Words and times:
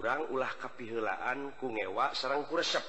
kurang 0.00 0.32
ulah 0.32 0.48
kapihelaan 0.56 1.52
ku 1.60 1.68
ngewa 1.68 2.16
sarang 2.16 2.48
kuresep 2.48 2.80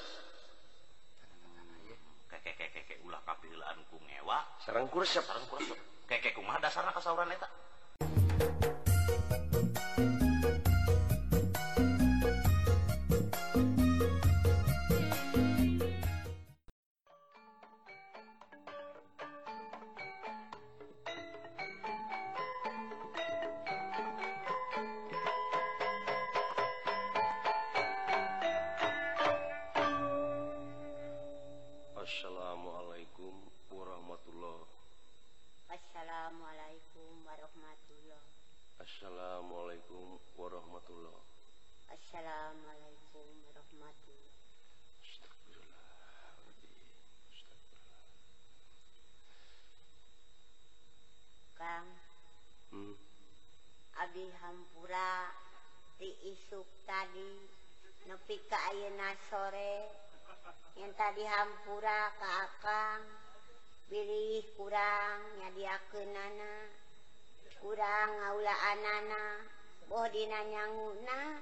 kekekekeke 2.31 3.03
ulah 3.03 3.19
kapihelaan 3.27 3.83
ku 3.91 3.99
ngewa 3.99 4.39
sarang 4.63 4.87
ku 4.87 5.03
resep. 5.03 5.19
Sarang 5.19 5.43
ku 5.51 5.59
resep. 5.59 5.75
Kekek 6.08 6.39
kumah 6.39 6.55
dasarna 6.63 6.95
kasauran 6.95 7.35
eta. 7.35 7.51
Aina 58.91 59.16
sore 59.31 59.88
minta 60.76 61.16
dihampura 61.16 62.12
Kakang 62.20 63.07
pilih 63.88 64.43
kurangnya 64.59 65.47
dia 65.55 65.79
ke 65.88 66.03
nana 66.11 66.67
kurang 67.63 68.11
ngaula 68.19 68.51
anana 68.51 69.47
Bodina 69.88 70.43
nyanguna 70.43 71.39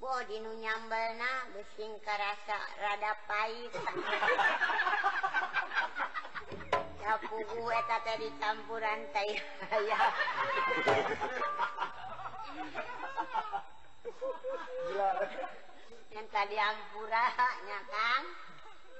Bodinu 0.00 0.48
nyambelna 0.64 1.52
besing 1.52 1.92
karasa 2.00 2.56
rada 2.80 3.20
pahit. 3.28 3.72
Ya 7.04 7.20
pugu 7.20 7.68
eta 7.68 8.00
teh 8.00 8.16
dicampuran 8.16 9.12
teh 9.12 9.32
hayam 9.68 10.12
minta 16.22 16.46
diampurahnya 16.46 17.78
kan? 17.92 18.22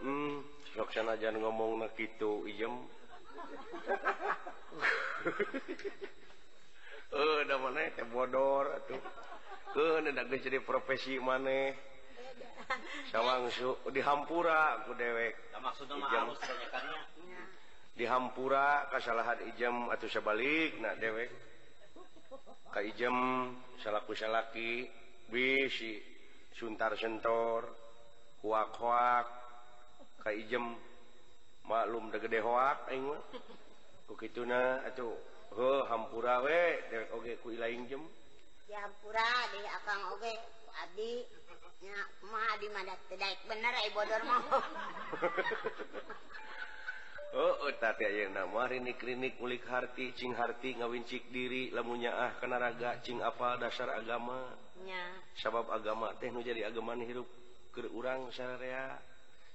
Hmm, 0.02 0.42
soksana 0.74 1.14
jangan 1.22 1.46
ngomong 1.46 1.78
na 1.78 1.86
gitu 1.94 2.50
ijem 2.50 2.74
eh 7.12 7.34
udah 7.46 7.58
mana 7.62 7.86
teh 7.94 8.02
bodor 8.10 8.66
atuh. 8.74 8.98
Ke 9.70 10.02
udah 10.02 10.24
geus 10.26 10.42
jadi 10.42 10.58
profesi 10.58 11.22
maneh. 11.22 11.76
Sawangsu 13.14 13.78
di 13.94 14.00
Hampura 14.02 14.82
ku 14.88 14.96
dewek. 14.98 15.54
Nah, 15.54 15.60
maksudnya 15.62 15.94
mah 16.00 16.08
halus 16.08 16.40
banyakannya 16.40 17.00
di 17.92 18.04
Hampura 18.08 18.88
kesalahan 18.88 19.44
ijem 19.52 19.92
atau 19.92 20.08
sebalik 20.08 20.80
nah 20.80 20.96
dewek. 20.98 21.30
Ka 22.72 22.80
ijem 22.80 23.14
salaku 23.84 24.16
salaki 24.16 24.88
bisi. 25.28 26.11
Suntar 26.58 26.92
sentor 27.00 27.68
huak 28.42 28.74
huak 28.76 29.26
ka 30.22 30.30
ijem 30.30 30.76
maklum 31.66 32.10
degede 32.12 32.40
hoak 32.42 32.88
aing 32.90 33.04
mah. 33.06 33.22
Ku 34.06 34.14
kituna 34.18 34.82
atuh 34.86 35.14
heuh 35.56 35.82
hampura 35.88 36.42
we 36.44 36.62
dewek 36.90 37.08
oge 37.16 37.32
ku 37.42 37.54
ilaing 37.54 37.88
jem. 37.88 38.02
Di 38.66 38.74
hampura 38.74 39.28
di 39.52 39.60
akang 39.64 40.02
oge 40.12 40.32
abdi 40.72 41.12
nya 41.82 41.98
kumaha 42.22 42.52
di 42.62 42.68
madat 42.70 43.00
teu 43.10 43.18
daek 43.18 43.40
bener 43.50 43.74
ai 43.74 43.90
bodor 43.90 44.22
mah. 44.22 44.42
Oh, 47.32 47.64
oh, 47.64 47.72
tapi 47.80 48.04
ayeuna 48.04 48.44
mah 48.44 48.68
rini 48.68 48.92
klinik 48.92 49.40
ulik 49.40 49.64
harti, 49.64 50.12
cing 50.12 50.36
harti 50.36 50.76
ngawincik 50.76 51.32
diri, 51.32 51.72
lamunnya 51.72 52.12
ah 52.12 52.36
kena 52.36 52.60
raga, 52.60 53.00
cing 53.00 53.24
apa 53.24 53.56
dasar 53.56 53.88
agama. 53.88 54.52
sabab 55.38 55.70
agama 55.70 56.14
teh 56.18 56.30
nu 56.30 56.42
jadi 56.42 56.64
agaman 56.70 57.02
hirup 57.02 57.26
ke 57.72 57.88
urang 57.92 58.30
syria 58.34 58.98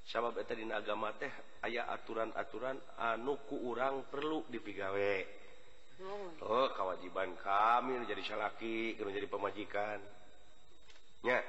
sabab 0.07 0.39
tadi 0.47 0.63
agama 0.71 1.11
teh 1.15 1.31
aya 1.63 1.87
aturan-aturan 1.91 2.79
anuku 2.97 3.55
urang 3.67 4.03
perlu 4.07 4.43
dipigawe. 4.47 5.15
Oh 6.45 6.69
kewajiban 6.77 7.33
kami 7.41 8.05
jadi 8.05 8.21
salaki 8.21 8.93
menjadi 9.01 9.25
pemajikannya 9.25 11.41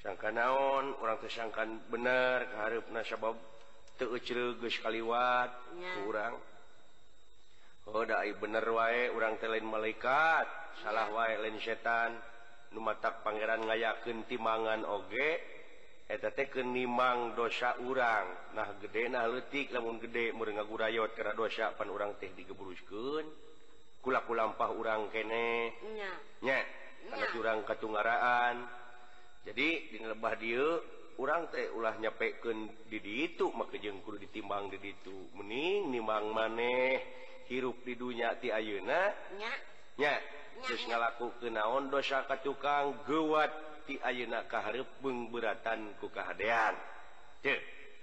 sangka 0.00 0.32
naon 0.32 0.96
orang 0.96 1.20
tersangkan 1.20 1.76
bener 1.92 2.48
keharp 2.48 2.88
nasabab 2.88 3.36
kaliwat 4.80 5.52
kurang 6.00 6.40
Oda 7.82 8.22
oh, 8.22 8.34
bener 8.38 8.62
wae 8.62 9.10
orang 9.10 9.42
telain 9.42 9.66
malaikat 9.66 10.46
salah 10.86 11.10
wae 11.10 11.34
lain 11.42 11.58
setan. 11.58 12.14
Lumatak 12.72 13.20
Pangeran 13.20 13.68
ngayaken 13.68 14.24
timangan 14.28 14.88
oge 14.88 15.40
eta 16.08 16.32
kenimang 16.32 17.36
dosa 17.36 17.76
urang. 17.84 18.52
Nah 18.56 18.68
gede 18.80 19.08
nah 19.08 19.28
letik 19.28 19.72
lamun 19.72 20.00
gede 20.00 20.32
mu 20.32 20.44
ngagurayot 20.44 21.16
karena 21.16 21.32
dosa 21.32 21.72
pan 21.76 21.88
urang 21.88 22.16
teh 22.20 22.32
digeburuskeun. 22.32 23.24
Kulaku 24.02 24.32
lampah 24.34 24.70
urang 24.74 25.12
kene. 25.12 25.72
Nya. 26.42 26.58
Karena 27.02 27.26
curang 27.34 27.60
ketungaraan 27.66 28.82
jadi 29.42 29.68
di 29.90 29.98
lebah 29.98 30.38
dia 30.38 30.62
orang 31.18 31.50
teh 31.50 31.66
ulah 31.74 31.98
nyapeken 31.98 32.86
did 32.86 33.02
itu 33.02 33.50
maka 33.50 33.74
kudu 33.74 34.22
ditimbang 34.22 34.70
di 34.70 34.78
ditu. 34.78 35.34
Mending 35.34 35.90
nimang 35.90 36.30
maneh 36.30 37.02
hirup 37.50 37.82
di 37.82 37.98
dunya 37.98 38.38
ti 38.38 38.54
ayeunanya 38.54 40.12
terus 40.62 40.82
ngalaku 40.86 41.30
ke 41.42 41.48
naon 41.50 41.90
dosa 41.90 42.24
ka 42.26 42.38
tukang? 42.40 42.94
Gewat 43.06 43.50
ti 43.86 43.98
ayeuna 43.98 44.46
kaharep 44.46 44.86
pengberatan 45.02 45.94
ku 45.98 46.06
kahadean. 46.08 46.74
Teu. 47.42 47.58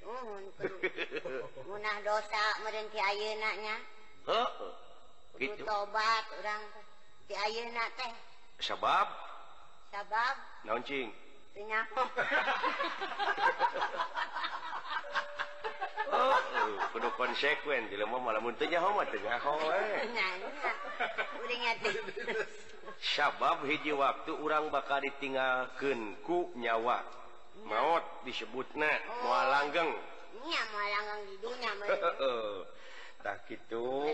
Oh, 0.08 0.40
Munah 1.68 1.98
dosa 2.04 2.44
meureun 2.64 2.88
ti 2.92 3.00
ayeuna 3.00 3.52
nya. 3.64 3.76
Heuh. 4.28 4.72
Gitu 5.40 5.64
tobat 5.64 6.26
urang 6.40 6.64
ti 7.28 7.34
ayeuna 7.36 7.86
teh. 7.96 8.14
Sabab? 8.60 9.08
Sabab? 9.92 10.36
Naon 10.68 10.84
cing? 10.84 11.10
Teu 11.56 11.66
Oh, 16.10 16.38
kudu 16.92 17.10
konsekuen 17.18 17.90
di 17.90 17.96
lemah 17.98 18.18
malah 18.18 18.42
muntuhnya 18.42 18.82
homo 18.82 19.06
tengah 19.06 19.40
homo 19.46 19.70
eh. 19.70 20.10
sabab 23.16 23.64
hiji 23.64 23.96
waktu 23.96 24.36
orang 24.36 24.68
bakal 24.74 25.00
ditinggalkan 25.00 26.18
ku 26.26 26.50
nyawa. 26.58 27.06
Maut 27.68 28.24
disebutna 28.24 28.88
oh. 28.88 29.28
mual 29.28 29.48
langgeng 29.52 29.92
nya 30.48 30.62
mual 30.72 30.88
langgeng 30.88 31.22
di 31.28 31.36
dunia 31.44 31.72
tak 33.20 33.44
gitu. 33.52 34.08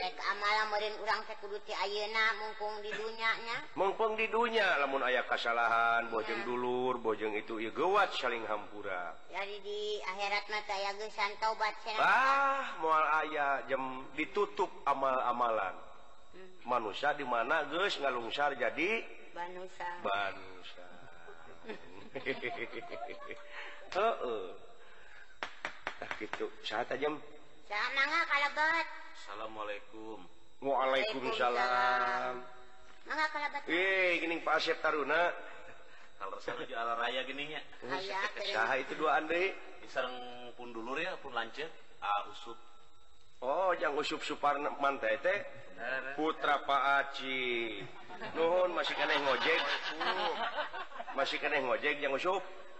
Ayeuna 1.85 2.25
mumpung 2.41 2.81
di 2.81 2.89
dunyanya. 2.89 3.57
Mumpung 3.77 4.17
di 4.17 4.25
dunia 4.25 4.81
namun 4.81 5.05
ayah 5.05 5.21
kesalahan 5.29 6.09
bojeng 6.09 6.41
dulur 6.41 6.97
bojeng 6.97 7.37
itu 7.37 7.61
igewat 7.61 8.09
saling 8.17 8.41
hampura. 8.49 9.13
Jadi 9.29 9.61
di 9.61 10.01
akhirat 10.01 10.45
mata 10.49 10.75
ya 10.75 10.91
gesan 10.97 11.31
taubat 11.37 11.75
ah 12.01 12.73
mual 12.81 13.05
ayah 13.25 13.61
jam 13.69 14.09
ditutup 14.17 14.69
amal-amalan. 14.89 15.77
Hmm. 16.35 16.51
manusia 16.67 17.15
di 17.15 17.23
mana 17.23 17.63
geus 17.71 17.95
ngalungsar 17.95 18.59
jadi 18.59 19.07
manusia. 19.31 19.87
manusia. 20.03 20.87
Heeh. 23.95 24.45
Tak 25.95 26.11
gitu. 26.19 26.51
Saat 26.67 26.91
aja 26.91 27.07
kalebet 27.65 28.87
Assalamualaikum. 29.15 30.19
Waalaikumsalam. 30.61 32.33
Eh 33.69 34.21
gini 34.21 34.41
Pak 34.41 34.61
Asep 34.61 34.77
Taruna. 34.81 35.33
Kalau 36.15 36.37
saya 36.39 36.63
sana 36.63 36.73
ala 36.79 36.93
raya 36.95 37.21
gini 37.27 37.51
gininya 37.51 37.61
Saha 38.53 38.75
itu 38.79 38.93
dua 38.97 39.17
Andre. 39.17 39.53
Iseng 39.81 40.13
pun 40.57 40.73
dulur 40.73 40.97
ya 41.01 41.17
pun 41.21 41.33
lancar. 41.33 41.69
Ah 42.01 42.29
usup. 42.29 42.57
Oh 43.41 43.73
jangan 43.77 43.97
usup 43.97 44.21
Suparna 44.21 44.69
mantai 44.77 45.17
teh. 45.21 45.39
Putra 46.15 46.63
Pak 46.63 46.83
Aci 47.03 47.83
Nuhun 48.31 48.71
masih 48.77 48.95
kena 48.95 49.15
ngojek. 49.25 49.61
Masih 51.17 51.37
kena 51.41 51.59
ngojek 51.65 51.99
yang 51.99 52.13
usup. 52.15 52.41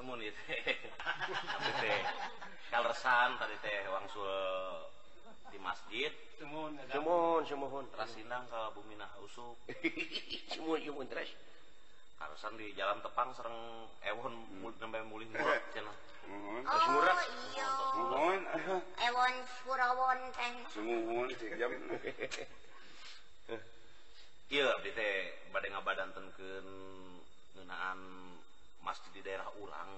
semunit 0.00 0.32
kalresan 2.72 3.36
tadi 3.36 3.56
teh 3.60 3.84
wangsul 3.92 4.32
di 5.52 5.60
masjid 5.60 6.08
Cumun, 6.40 6.72
Cumun, 6.88 7.44
semuhun 7.44 7.84
rasinang 7.92 8.48
ke 8.48 8.60
bumi 8.72 8.96
nah 8.96 9.12
usuk 9.20 9.60
Cumun, 10.56 10.80
cumun, 10.80 11.04
terus 11.04 11.36
Karusan 12.20 12.52
di 12.56 12.72
jalan 12.76 13.00
tepang 13.00 13.32
sereng 13.32 13.88
ewon 14.04 14.32
mul 14.60 14.72
nembe 14.76 15.00
mulih 15.08 15.24
murah 15.32 15.56
cenah. 15.72 15.96
Oh, 16.28 16.60
terus 16.60 16.86
murah. 16.92 17.16
Iya. 17.16 17.68
Mun. 17.96 18.40
Ewon 19.08 19.34
surawon 19.64 20.20
teh. 20.36 20.52
Sumuhun 20.68 21.32
sing 21.32 21.56
jam. 21.56 21.72
Iya, 24.52 24.64
abdi 24.68 24.90
teh 24.92 25.12
bade 25.48 25.72
ngabadantenkeun 25.72 26.66
ngeunaan 27.56 28.00
masjid 28.84 29.10
di 29.12 29.22
daerah 29.24 29.48
urang. 29.60 29.90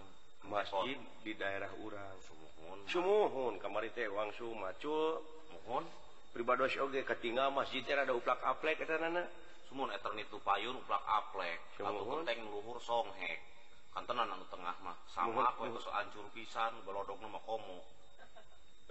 Masjid 0.46 0.98
di 1.22 1.32
daerah 1.38 1.70
urang. 1.82 2.16
Sumuhun. 2.26 2.78
Sumuhun 2.90 3.54
kamari 3.62 3.94
teh 3.94 4.10
wangsu 4.10 4.50
macul. 4.54 5.22
Mohon 5.52 5.86
pribados 6.34 6.74
oge 6.80 7.06
katinggal 7.06 7.54
masjid 7.54 7.84
teh 7.86 7.94
ada 7.94 8.14
uplak 8.14 8.42
aplek 8.42 8.82
eta 8.82 8.98
nana. 8.98 9.22
Sumun 9.70 9.94
eta 9.94 10.10
payun 10.42 10.76
uplak 10.78 11.02
aplek. 11.06 11.60
Atuh 11.78 12.02
genteng 12.02 12.42
luhur 12.50 12.82
songhek 12.82 13.52
kantenan 13.92 14.32
anu 14.32 14.44
tengah 14.48 14.76
mah. 14.82 14.96
Sama 15.12 15.52
poe 15.54 15.68
geus 15.68 15.86
ancur 15.92 16.24
pisan 16.32 16.72
belodogna 16.82 17.28
mah 17.28 17.42
komo. 17.44 17.84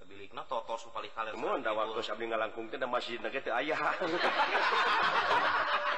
Bilikna 0.01 0.43
toto 0.43 0.75
supali 0.75 1.07
kalian 1.13 1.39
mun 1.39 1.63
da 1.63 1.71
waktu 1.71 2.03
abdi 2.03 2.25
ngalangkung 2.27 2.67
teh 2.67 2.75
da 2.75 2.89
masjid 2.89 3.21
teh 3.21 3.53
aya 3.53 3.77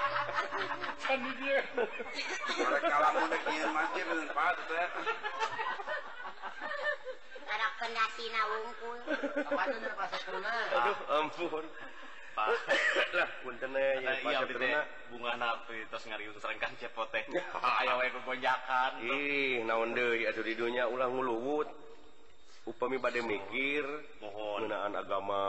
wungkul 8.43 8.97
ampun 11.09 11.65
bunga 15.13 15.33
napi 15.37 15.77
terus 15.89 16.03
ngariusrengkan 16.09 16.71
cepotek 16.81 17.29
ayo 17.61 17.93
wae 18.01 18.09
kegonjakan 18.09 18.91
ih 19.05 19.61
naon 19.65 19.93
deui 19.93 20.25
atuh 20.25 20.41
di 20.41 20.57
dunya 20.57 20.89
ulah 20.89 21.09
nguluwut 21.13 21.69
upami 22.65 22.97
bade 22.97 23.21
mikir 23.21 23.85
mohon 24.23 24.65
ngeunaan 24.65 24.95
agama 24.97 25.43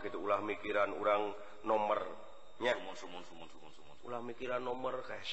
gitu 0.00 0.22
ulah 0.22 0.40
mikiran 0.40 0.94
orang 0.96 1.34
nomornya 1.66 2.72
sumun 2.78 2.94
sumun 2.96 3.22
sumun 3.28 3.48
sumun 3.50 3.65
ulah 4.06 4.22
mikiran 4.22 4.62
nomor 4.62 5.02
kayak 5.02 5.26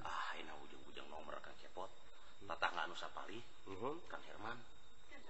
ah 0.00 0.28
ini 0.40 0.48
ujung-ujung 0.64 1.04
nomor 1.12 1.36
kan 1.44 1.52
cepot. 1.60 1.92
Tetangga 2.40 2.88
anu 2.88 2.96
sapali. 2.96 3.36
Uhum. 3.68 4.00
kang 4.08 4.24
Herman. 4.24 4.56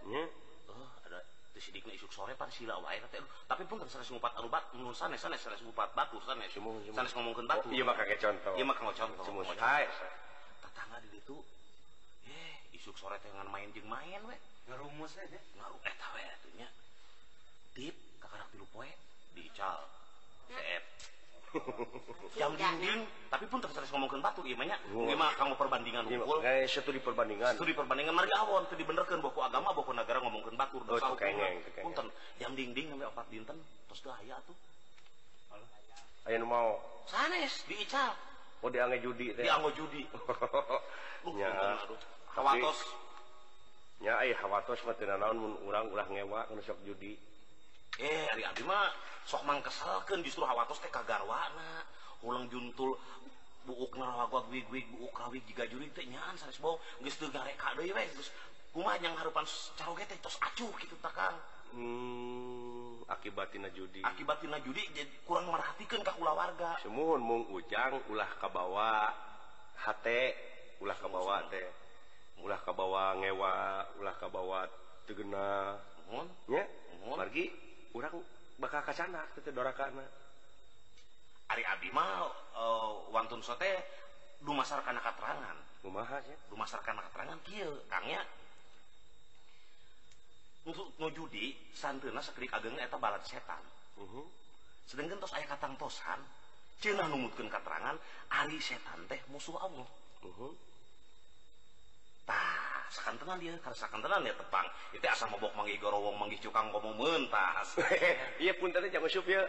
Nya? 0.06 0.22
Oh 0.70 0.86
ada 1.02 1.18
di 1.50 1.58
sidik 1.58 1.82
isuk 1.90 2.14
sore 2.14 2.38
pan 2.38 2.46
sila 2.54 2.78
wae 2.78 3.02
teh. 3.10 3.18
Tapi 3.50 3.66
pun 3.66 3.82
kan 3.82 3.90
sanes 3.90 4.06
ngupat 4.14 4.38
anu 4.38 4.46
bat 4.46 4.70
nu 4.78 4.94
sanes 4.94 5.18
sanes 5.18 5.42
sanes 5.42 5.58
ngupat 5.66 5.90
batu 5.98 6.22
sanes. 6.22 6.46
Sanes 6.94 7.12
ngomongkeun 7.18 7.50
batu. 7.50 7.66
Oh, 7.66 7.74
Ieu 7.74 7.82
mah 7.82 7.98
kage 7.98 8.22
contoh. 8.22 8.54
Ieu 8.54 8.62
mah 8.62 8.78
kang 8.78 8.86
contoh. 8.94 9.24
Semus 9.26 9.50
hae 9.58 9.90
tetangga 10.62 11.02
di 11.02 11.10
ditu 11.10 11.42
eh 12.30 12.70
isuk 12.78 12.94
sore 12.94 13.18
teh 13.18 13.34
ngan 13.34 13.50
main 13.50 13.74
jeung 13.74 13.90
main 13.90 14.22
we. 14.30 14.36
Ngarumus 14.70 15.10
teh 15.18 15.26
ngaru 15.58 15.76
eh, 15.82 15.90
eta 15.90 16.06
we 16.14 16.22
atunya. 16.22 16.68
Tip 17.74 17.94
kakarak 18.22 18.46
tilu 18.54 18.66
poe 18.70 18.86
diical 19.34 19.90
CF 20.46 20.84
jam 22.38 22.52
dinding 22.54 23.00
tapi 23.32 23.44
pun 23.48 23.58
terus 23.58 23.90
ngomongkan 23.92 24.20
batu 24.22 24.40
gimana 24.44 24.76
gimana 24.92 25.32
kamu 25.34 25.54
perbandingan 25.56 26.04
hukum. 26.06 26.40
satu 26.68 26.90
di 26.94 27.00
perbandingan. 27.02 27.56
Studi 27.56 27.72
perbandingan 27.74 28.14
mari 28.14 28.30
awon 28.36 28.64
tadi 28.68 28.84
benerkan 28.84 29.18
buku 29.20 29.40
agama 29.42 29.72
buku 29.72 29.92
negara 29.92 30.20
ngomongkan 30.22 30.54
batu 30.54 30.78
oh, 30.80 30.86
dosa 30.86 31.12
hukum. 31.12 31.26
punten. 31.82 32.06
Jam 32.38 32.52
dinding 32.54 32.92
sampai 32.92 33.06
opat 33.08 33.26
dinten 33.32 33.56
terus 33.88 34.00
gaya 34.04 34.36
tuh. 34.44 34.56
Ayo 36.26 36.42
mau? 36.42 36.78
Sanes 37.06 37.62
diical 37.70 38.14
oh 38.64 38.70
diangge 38.70 38.98
judi 39.02 39.32
teh. 39.34 39.44
Dianggo 39.44 39.70
judi. 39.74 40.02
Uh, 41.26 41.34
Nya. 41.34 41.74
hawatos. 42.38 42.86
Nya 43.98 44.14
ai 44.22 44.30
hawatos 44.30 44.78
mah 44.86 44.94
teu 44.94 45.10
naon 45.10 45.42
mun 45.42 45.58
urang 45.66 45.90
ulah 45.90 46.06
ngewa 46.06 46.46
nu 46.54 46.62
sok 46.62 46.78
judi. 46.86 47.18
eh 47.96 48.28
hari 48.28 48.44
abdi 48.44 48.62
mah 48.68 48.92
sok 49.24 49.42
mang 49.48 49.64
kesalkan 49.64 50.20
justru 50.20 50.44
hawatos 50.44 50.76
teh 50.84 50.92
kagarwana 50.92 51.80
ulang 52.20 52.44
juntul 52.52 52.94
buuk 53.66 53.98
narawagwa 53.98 54.46
wig 54.52 54.68
wig 54.70 54.86
buuk 54.94 55.16
rawig 55.16 55.42
jiga 55.48 55.66
juri 55.66 55.90
teh 55.90 56.04
nyaan 56.06 56.36
sanes 56.38 56.60
bau. 56.62 56.78
Geus 57.02 57.16
teu 57.18 57.32
gareka 57.32 57.74
deui 57.74 57.90
we 57.90 58.04
geus 58.14 58.30
kumaha 58.70 59.00
nyang 59.00 59.16
harupan 59.16 59.48
caroge 59.74 60.04
teh 60.04 60.18
tos 60.20 60.36
acuh 60.38 60.70
kitu 60.78 60.94
takang 61.00 61.34
hmm 61.74 63.02
akibatina 63.10 63.72
judi. 63.72 64.04
Akibatina 64.04 64.60
judi 64.62 64.84
jadi 64.94 65.10
kurang 65.26 65.50
merhatikan 65.50 66.04
ke 66.04 66.12
ka 66.12 66.20
warga. 66.20 66.78
Semuhun 66.84 67.22
mung 67.22 67.42
ujang 67.50 67.98
ulah 68.12 68.30
kabawa 68.38 69.10
hate 69.82 70.36
ulah 70.84 70.96
kabawa 71.00 71.42
teh 71.48 71.66
ulah 72.44 72.60
kabawa 72.60 73.16
ngewa 73.18 73.52
ulah 73.98 74.14
kabawa 74.20 74.68
tegena. 75.08 75.80
Mohon 76.06 76.28
ya 76.46 76.62
mohon 77.02 77.18
pergi 77.26 77.50
kurang 77.96 78.20
bakal 78.60 78.84
kacana 78.84 79.24
dorakana. 79.40 80.04
Ari 81.48 81.64
Abi 81.64 81.88
mau 81.96 82.28
uh, 82.28 82.28
eh, 82.60 82.92
wantun 83.08 83.40
sote 83.40 83.72
dumasar 84.44 84.84
karena 84.84 85.00
keterangan 85.00 85.56
rumah 85.80 86.04
ya 86.04 86.36
dumasar 86.52 86.84
karena 86.84 87.00
keterangan 87.08 87.40
kieu 87.40 87.72
kangnya 87.88 88.20
untuk 90.68 90.92
nu 91.00 91.08
judi 91.08 91.56
santuna 91.72 92.20
sakri 92.20 92.44
ageng 92.52 92.76
eta 92.76 93.00
balat 93.00 93.24
setan. 93.24 93.64
Uh 93.96 94.04
-huh. 94.04 94.26
sedangkan 94.84 95.16
tos 95.16 95.32
ayah 95.32 95.56
katang 95.56 95.72
tosan 95.80 96.20
cina 96.84 97.08
numutkan 97.08 97.48
keterangan 97.48 97.96
ari 98.28 98.60
setan 98.60 99.08
teh 99.08 99.24
musuh 99.32 99.56
Allah. 99.56 99.88
Uh 100.20 100.34
-huh. 100.36 100.52
tah 102.28 102.65
rasakan 102.86 103.14
tenan 103.18 103.36
dia 103.42 103.54
rasakan 103.60 103.98
tenan 104.00 104.20
ya 104.22 104.34
tepang. 104.38 104.66
Itu 104.94 105.06
asa 105.06 105.26
mabok 105.26 105.52
manggih 105.58 105.76
gorowong 105.82 106.16
manggih 106.16 106.38
cukang 106.38 106.70
ngomong 106.70 106.94
mentas 106.94 107.78
iya 108.42 108.54
punten 108.56 108.86
aja 108.86 109.02
usup 109.02 109.26
ya. 109.26 109.42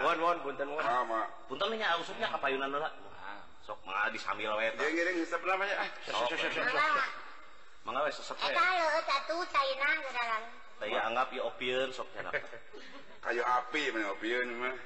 Wan 0.00 0.18
wan 0.18 0.36
hmm, 0.40 0.44
punten 0.44 0.68
wan 0.72 0.84
punten 1.46 1.66
nya 1.76 1.96
usupnya 2.00 2.28
kapayunan 2.32 2.72
lah. 2.72 2.92
Sok 3.62 3.78
mah 3.86 4.10
disambil 4.10 4.58
wae 4.58 4.74
dia 4.74 4.88
ngiring 4.90 5.16
hisap 5.22 5.40
namanya 5.44 5.86
ah 5.86 5.88
sok. 6.08 6.34
Mangga 7.82 8.06
wes 8.06 8.14
sesep 8.14 8.38
eta 8.38 8.62
heuh 8.62 9.02
satu 9.10 9.36
caina 9.50 9.90
gedalang 10.06 10.44
saya 10.78 10.98
anggap 11.10 11.34
ya 11.34 11.42
opieun 11.46 11.90
sok 11.90 12.06
cenah 12.14 12.30
kayu 13.26 13.42
api 13.42 13.82
mana 13.90 14.14
opieun 14.14 14.48
mah 14.58 14.76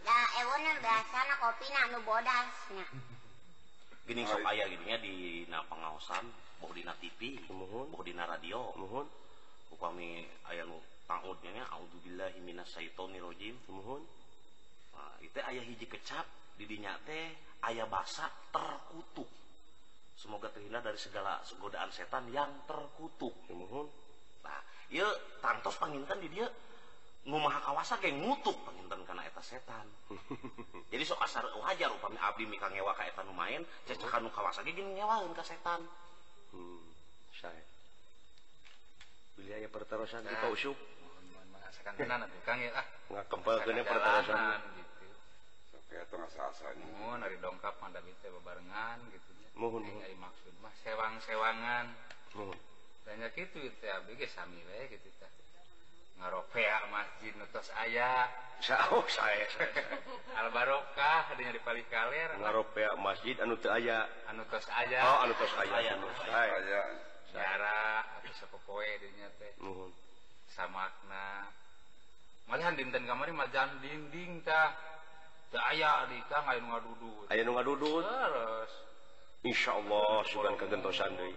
Da, 0.00 0.16
eh, 0.16 0.40
ewonan 0.40 0.76
biasana 0.80 1.36
kopi 1.38 1.68
na 1.70 1.92
nu 1.92 2.00
bodas 2.02 2.56
nya. 2.72 2.86
Gini 4.10 4.26
sok 4.26 4.42
aya 4.42 4.66
gininya 4.66 4.98
di 4.98 5.46
na 5.46 5.62
pengaosan, 5.70 6.26
boh 6.58 6.74
dina 6.74 6.90
TV, 6.98 7.38
Mohon. 7.46 7.94
boh 7.94 8.02
dina 8.02 8.26
radio. 8.26 8.74
Mohon, 8.74 9.06
Upami 9.70 10.26
aya 10.50 10.66
nu 10.66 10.82
taudnya 11.06 11.54
nya 11.54 11.64
auzubillahi 11.70 12.42
minasyaitonirrajim. 12.42 13.54
mohon. 13.70 14.02
Nah, 14.98 15.14
itu 15.22 15.38
aya 15.38 15.62
hiji 15.62 15.86
kecap 15.86 16.26
di 16.58 16.66
dinya 16.66 16.98
teh 17.06 17.38
aya 17.62 17.86
basa 17.86 18.26
terkutuk. 18.50 19.30
Semoga 20.18 20.50
terhindar 20.50 20.82
dari 20.82 20.98
segala 20.98 21.38
godaan 21.62 21.94
setan 21.94 22.26
yang 22.34 22.50
terkutuk. 22.66 23.46
Mohon. 23.46 23.86
Nah, 24.42 24.58
ieu 24.90 25.06
tantos 25.38 25.78
panginten 25.78 26.18
di 26.18 26.34
dia 26.34 26.50
rumah 27.28 27.60
kawasa 27.60 28.00
kayak 28.00 28.16
ngutuk 28.16 28.56
penginten 28.64 29.00
karena 29.04 29.22
eta 29.28 29.42
setan. 29.44 29.86
Jadi 30.92 31.02
sok 31.04 31.20
kasar 31.20 31.44
wajar 31.60 31.92
upami 31.92 32.16
abdi 32.16 32.48
mika 32.48 32.72
ngewa 32.72 32.96
ka 32.96 33.04
eta 33.04 33.20
lumayan 33.24 33.64
cecekan 33.84 34.24
nu 34.24 34.30
kawasa 34.32 34.64
ge 34.64 34.72
gini 34.72 34.96
ngewaeun 34.96 35.36
ka 35.36 35.44
setan. 35.44 35.84
Hmm 36.54 36.90
saya 37.40 37.64
wilayah 39.40 39.70
pertarusan 39.72 40.20
nah. 40.20 40.28
di 40.28 40.36
kausyuk 40.44 40.76
masakan 41.56 41.96
tenan 41.96 42.20
atuh 42.28 42.40
kang 42.44 42.60
ya. 42.60 42.68
Ah. 42.76 42.86
Nggak 43.08 43.26
kempel 43.32 43.56
kene 43.64 43.82
pertarusan 43.88 44.60
gitu. 44.76 45.06
Sok 45.72 45.88
eta 45.88 46.14
ngasa-asa 46.20 46.76
mun 47.00 47.24
dari 47.24 47.40
dongkap 47.40 47.80
mandam 47.80 48.04
teh 48.20 48.28
bebarengan 48.28 49.00
gitu 49.08 49.30
mohon 49.56 49.84
ai 49.84 50.16
maksud 50.16 50.54
mah 50.60 50.72
sewang-sewangan. 50.84 51.92
Mohon 52.36 52.56
banyak 53.08 53.32
itu 53.40 53.58
teh 53.80 53.88
abdi 53.88 54.20
ge 54.20 54.28
sami 54.28 54.60
we 54.60 54.92
gitu 54.92 55.08
teh. 55.16 55.32
ngaropea 56.20 56.76
masjid 56.92 57.32
nutos 57.40 57.68
ayah 57.88 58.28
oh, 58.92 59.04
saya. 59.08 59.46
Albarokah 60.44 61.32
di 61.40 61.48
dipalik 61.48 61.88
kaler. 61.88 62.36
Ngaropea 62.36 62.92
masjid 63.00 63.36
anu 63.40 63.56
teu 63.56 63.72
aya. 63.72 64.04
Anu 64.28 64.44
tos 64.52 64.68
aya. 64.68 65.00
Oh 65.00 65.18
anu 65.24 65.32
tos 65.36 65.54
aya. 65.56 65.96
Anu 65.96 66.06
tos 66.12 66.28
aya. 66.28 66.82
Cara 67.32 68.04
atau 68.20 68.32
sapopoe 68.36 68.90
dinya 69.00 69.28
teh. 69.40 69.52
Nuhun. 69.64 69.90
Samakna. 70.52 71.48
Malahan 72.50 72.76
dinten 72.76 73.06
kamari 73.08 73.32
mah 73.32 73.48
jan 73.48 73.80
dinding 73.80 74.44
tah. 74.44 74.76
Teu 75.48 75.62
aya 75.64 76.04
di 76.12 76.20
kang 76.28 76.44
aya 76.44 76.60
nu 76.60 76.68
ngadudut. 76.68 77.26
Aya 77.32 77.40
nu 77.46 77.56
ngadudut. 77.56 78.04
Terus. 78.04 78.72
Insyaallah 79.40 80.20
sugan 80.28 80.54
kagentosan 80.60 81.16
deui. 81.16 81.32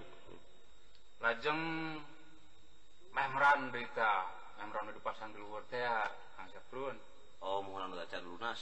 Lajeng 1.23 1.61
mehmeran 3.15 3.71
berita 3.71 4.42
di 4.71 5.01
pasang 5.03 5.35
luar 5.35 5.63
ah, 5.83 6.07
Oh 7.43 7.59
lunas. 8.23 8.59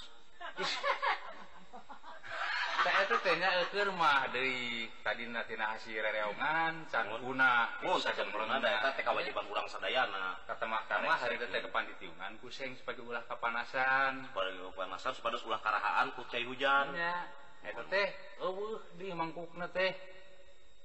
Saya 2.81 3.05
itu 3.05 3.13
tanya 3.21 3.61
ke 3.69 3.85
rumah 3.85 4.25
dari 4.33 4.89
tadi 5.05 5.29
nanti 5.29 5.53
nasi 5.53 5.93
rereongan 5.93 6.89
sangguna 6.89 7.69
oh 7.85 8.01
saja 8.01 8.25
belum 8.25 8.49
ada 8.49 8.89
teh 8.97 9.05
kewajiban 9.05 9.45
urang 9.53 9.69
sadayana. 9.69 10.41
Kata 10.49 10.65
mahkamah 10.65 11.21
hari 11.21 11.37
itu 11.37 11.45
teh 11.53 11.61
kepanditungan 11.61 12.41
kuseng 12.41 12.73
sebagai 12.81 13.05
ulah 13.05 13.21
kepanasan 13.29 14.25
sebagai 14.33 14.73
kepanasan 14.73 15.13
sebatas 15.13 15.45
ulah 15.45 15.61
karahaan 15.61 16.09
ku 16.17 16.25
cai 16.25 16.41
hujan. 16.41 16.97
Ya 16.97 17.29
eta 17.61 17.85
teh 17.85 18.07
eueuh 18.41 18.81
di 18.97 19.13
mangkukna 19.13 19.69
teh. 19.69 19.93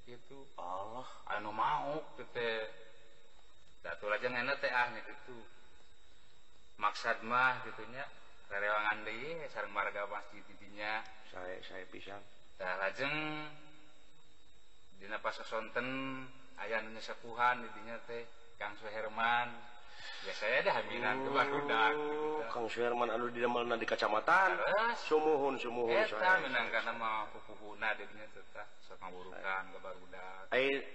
Gitu. 0.04 0.44
Allah. 0.60 1.08
Anu 1.32 1.48
mau 1.48 1.96
teh. 2.36 2.85
Ah, 3.86 4.86
gitu. 4.92 5.38
Maksad 6.76 7.24
mah 7.24 7.62
gitunya 7.64 8.04
rewangan 8.46 9.02
de 9.02 9.46
sarang 9.50 9.74
marga 9.74 10.06
masjid 10.06 10.38
titinya 10.46 11.02
saya 11.26 11.58
saya 11.66 11.82
pisang 11.90 12.22
nah, 12.62 12.78
lajeng 12.78 13.10
Di 14.96 15.04
pasonten 15.20 15.88
ayahnya 16.56 17.00
sepuhan 17.04 17.60
titinya 17.68 18.00
teh 18.08 18.24
Kang 18.56 18.72
Suherman. 18.80 19.75
Suman 22.66 23.08
Aduh 23.10 23.30
di 23.30 23.40
di 23.44 23.86
Kacamatan. 23.86 24.50
Sumohun 25.06 25.54
Sumohun 25.54 26.04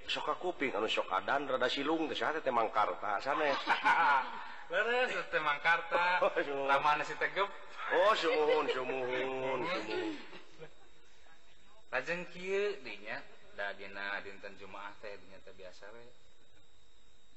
sok 0.08 0.27
kuping 0.39 0.72
anu 0.75 0.88
sok 0.88 1.12
adan 1.12 1.48
rada 1.48 1.67
silung 1.67 2.08
teh 2.08 2.15
kesehatan 2.15 2.43
teh 2.43 2.51
mangkarta 2.51 3.20
sana 3.20 3.51
leres 4.72 5.12
temang 5.34 5.60
karta 5.60 6.24
lamana 6.67 7.03
oh, 7.03 7.08
si 7.08 7.15
tegep 7.20 7.50
oh 7.91 8.13
sumuhun 8.15 8.65
sumuhun 8.72 9.60
lajeng 11.91 12.24
kieu 12.31 12.79
dinya 12.84 13.20
da 13.60 13.75
dina 13.75 14.24
dinten 14.24 14.55
Jumaah 14.55 14.96
teh 15.03 15.12
dinya 15.20 15.39
teh 15.43 15.51
biasa 15.51 15.91
we. 15.91 16.20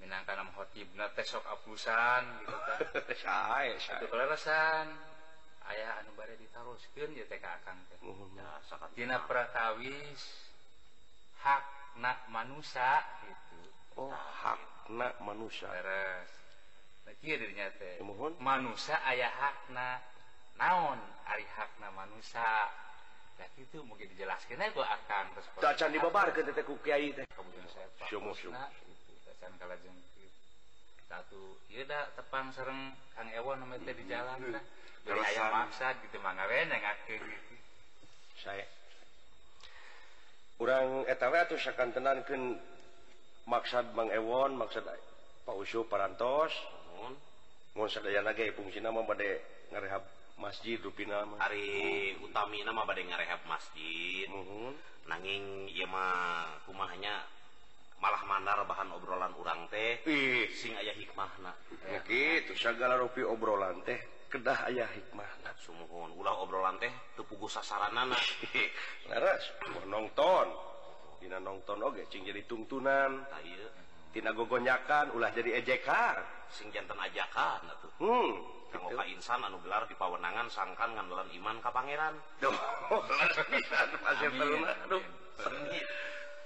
minangkan 0.04 0.37
nama 0.37 0.52
khotib. 0.52 0.88
Nah 0.94 1.08
tesok 1.16 1.40
apusan 1.49 2.23
gitu 2.44 2.52
kan. 2.52 2.78
Saya 3.25 3.75
sae 3.80 4.04
kelerasan 4.04 4.92
aya 5.64 6.04
anu 6.04 6.12
bare 6.12 6.37
ditaroskeun 6.37 7.16
ya 7.16 7.25
teh 7.25 7.40
ka 7.40 7.56
akang 7.56 7.80
teh. 7.88 7.96
Oh. 8.04 8.28
Ya 8.37 8.61
sakat 8.68 8.92
dina 8.92 9.25
pratawis 9.25 10.20
hak 11.40 11.64
nak 12.04 12.28
manusia 12.28 13.00
gitu. 13.25 13.61
Oh 13.96 14.12
hak 14.12 14.92
nak 14.92 15.16
manusia 15.25 15.73
leres 15.73 16.28
nah 17.08 17.12
kieu 17.20 17.40
dirinya 17.40 17.73
teh. 17.80 18.00
Eh, 18.00 18.04
mohon. 18.04 18.37
Manusia 18.40 19.00
aya 19.08 19.32
hakna 19.32 20.04
naon? 20.61 21.00
Ari 21.25 21.49
hakna 21.56 21.88
manusia 21.96 22.68
Nah 23.34 23.49
itu 23.58 23.82
mungkin 23.82 24.06
dijelaskan 24.14 24.62
aja 24.62 24.70
gua 24.70 24.87
akan 24.94 25.25
terus. 25.34 25.46
Cacan 25.58 25.90
dibabar 25.90 26.30
ke 26.30 26.46
teteh 26.46 26.62
ku 26.62 26.78
kiai 26.87 27.11
teh. 27.11 27.26
Kamu 27.34 27.50
saya. 27.66 27.90
Syumuh 28.06 28.34
syumuh. 28.38 28.62
pisan 29.34 29.50
kalajeng 29.58 29.98
satu 31.10 31.58
ieu 31.70 31.82
da 31.84 32.06
tepang 32.14 32.54
sareng 32.54 32.94
Kang 33.18 33.28
Ewa 33.34 33.58
nama 33.58 33.74
teh 33.82 33.90
di 33.90 34.06
mm-hmm. 34.06 34.14
jalan 34.14 34.38
tah. 34.54 34.64
Jadi 35.04 35.20
aya 35.20 35.44
maksud 35.52 35.94
gitu 36.08 36.16
mangawen 36.24 36.70
nyangakeun 36.70 37.22
gitu. 37.28 37.54
Saya 38.40 38.66
Urang 40.62 41.02
eta 41.10 41.28
we 41.28 41.38
atuh 41.42 41.58
sakantenankeun 41.58 42.56
maksud 43.50 43.90
Mang 43.98 44.08
Ewon, 44.14 44.54
maksud 44.54 44.86
Pak 45.44 45.56
Usu 45.58 45.84
parantos. 45.90 46.54
Mun 46.94 47.12
mun 47.74 47.90
sadayana 47.90 48.32
ge 48.32 48.54
fungsina 48.54 48.94
mah 48.94 49.02
bade 49.02 49.42
ngarehab 49.74 50.06
masjid 50.38 50.78
rupina 50.78 51.26
mah. 51.26 51.42
Ari 51.42 52.14
utami 52.22 52.62
nama 52.62 52.86
bade 52.86 53.02
ngarehab 53.02 53.42
masjid. 53.50 54.30
Muhun. 54.30 54.72
Nanging 55.04 55.68
ieu 55.68 55.84
mah 55.90 56.48
kumahnya 56.64 57.28
malah 58.04 58.20
mandar 58.28 58.61
bahan 58.68 58.92
obrolan 58.92 59.32
urang 59.40 59.64
teh. 59.73 60.04
Ih. 60.04 60.44
sing 60.52 60.76
ayah 60.76 60.92
hikmahna. 60.92 61.56
Gitu. 62.04 62.52
Segala 62.52 63.00
rupi 63.00 63.25
obrolan 63.25 63.80
teh 63.80 63.96
kedah 64.28 64.68
ayah 64.68 64.84
hikmahna. 64.92 65.56
Sumuhun. 65.56 66.12
Ulah 66.20 66.37
obrolan 66.44 66.76
teh 66.76 66.92
tepugu 67.16 67.49
sasaran 67.49 67.96
anak 67.96 68.20
laras 69.08 69.44
nonton 69.88 70.52
Dina 71.16 71.40
nonton 71.40 71.80
oge 71.80 72.04
cing 72.12 72.28
jadi 72.28 72.44
tuntunan 72.44 73.25
tina 74.12 74.37
gogonyakan 74.37 75.16
ulah 75.16 75.32
jadi 75.32 75.64
ejekar. 75.64 76.20
Sing 76.52 76.68
jantan 76.68 77.00
ajakan 77.00 77.64
atuh. 77.73 77.92
Hmm 78.04 78.32
kanggo 78.75 78.90
ka 78.99 79.06
insan 79.06 79.38
anu 79.38 79.62
gelar 79.62 79.87
di 79.87 79.94
pawenangan 79.94 80.50
sangkan 80.50 80.90
ngandelan 80.99 81.30
iman 81.40 81.56
ka 81.62 81.70
pangeran. 81.70 82.14
Duh 82.42 82.52
laras 83.08 83.38
pisan 83.49 83.88
pasir 84.04 84.32
aduh. 84.34 85.02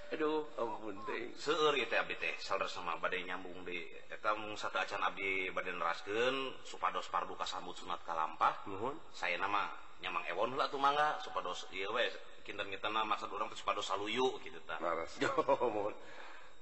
Aduh, 0.08 0.48
ampun 0.56 0.96
teh. 1.04 1.36
seueur 1.36 1.76
ieu 1.76 1.84
teh 1.84 2.00
abdi 2.00 2.16
teh 2.16 2.32
saudara 2.40 2.64
sama 2.64 2.96
bade 2.96 3.20
nyambung 3.28 3.60
di 3.68 3.76
eta 4.08 4.32
mung 4.32 4.56
satu 4.56 4.80
acan 4.80 5.04
abdi 5.04 5.52
bade 5.52 5.68
neraskeun 5.68 6.64
supados 6.64 7.12
pardu 7.12 7.36
kasambut 7.36 7.76
sunat 7.76 8.00
kalampah 8.08 8.64
Nuhun. 8.72 8.96
saya 9.12 9.36
nama 9.36 9.68
nyamang 10.00 10.24
ewon 10.32 10.56
heula 10.56 10.72
tuh 10.72 10.80
mangga 10.80 11.20
supados 11.20 11.68
ieu 11.76 11.92
we 11.92 12.08
kinten 12.40 12.72
kitana 12.72 13.04
maksud 13.04 13.28
urang 13.28 13.52
supados 13.52 13.84
saluyu 13.84 14.32
kitu 14.40 14.56
tah 14.64 14.80
laras 14.80 15.12
Yo, 15.22 15.28
mohon. 15.68 15.92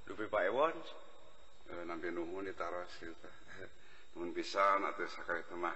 Dupi 0.03 0.27
Pak 0.27 0.43
Ewon. 0.51 0.75
Eh, 1.71 1.83
nampi 1.87 2.11
nuhun 2.11 2.51
ditaros 2.51 2.91
gitu 2.99 3.15
teh. 3.15 3.35
Nuhun 4.19 4.35
pisan 4.37 4.83
atuh 4.91 5.07
sakali 5.07 5.47
teh 5.47 5.55
mah 5.55 5.75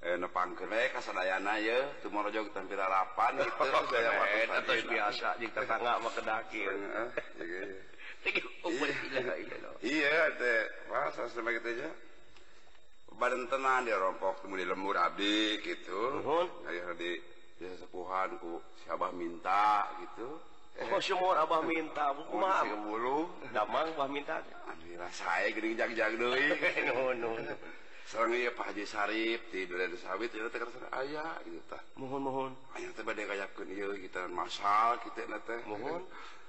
Eh, 0.00 0.16
nepangkenai 0.16 0.96
kasadayana 0.96 1.60
ya 1.60 1.76
Tumorjo 2.00 2.48
tampil 2.56 2.80
harapan 2.80 3.36
biasa 4.88 5.36
di 5.36 5.44
tetangga 5.52 6.00
mah 6.00 6.08
kedaki 6.16 6.64
eh, 6.64 7.68
iya 9.92 10.32
teh 10.40 10.60
masa 10.88 11.28
sama 11.28 11.52
gitu 11.52 11.68
aja 11.68 11.92
badan 13.20 13.44
tenang 13.52 13.84
dia 13.84 14.00
rompok 14.00 14.40
temu 14.40 14.56
di 14.56 14.64
lembur 14.64 14.96
abdi 14.96 15.60
gitu. 15.60 16.24
Dari 16.64 16.80
di 16.96 17.12
biasa 17.60 17.84
sepuhan 17.84 18.40
ku 18.40 18.56
si 18.80 18.88
abah 18.88 19.12
minta 19.12 19.84
gitu. 20.00 20.40
Oh, 20.80 20.96
semua 21.04 21.44
abah 21.44 21.60
minta, 21.60 22.16
buku 22.16 22.40
mah. 22.40 22.64
Bulu, 22.64 23.28
damang 23.52 23.92
abah 23.92 24.08
minta. 24.08 24.40
Alhamdulillah, 24.64 25.12
saya 25.12 25.52
gede 25.52 25.76
jag-jag 25.76 26.16
doi. 26.16 26.56
No, 26.88 27.12
no, 27.12 27.36
no. 27.36 27.52
Pak 28.10 28.74
Haji 28.74 28.82
Sarip 28.82 29.38
Syarif 29.38 29.40
tidur 29.54 29.78
sawit 29.94 30.34
ieu 30.34 30.50
teh 30.50 30.58
kersana 30.58 30.90
aya 30.90 31.22
mohon-mohon 31.94 32.50
Aya 32.74 32.90
teh 32.90 33.06
bade 33.06 33.22
kayakeun 33.22 33.70
ieu 33.70 33.94
kita 34.02 34.26
masal 34.26 34.98
kita 34.98 35.30
na 35.30 35.38
teh. 35.38 35.62
mohon. 35.62 36.02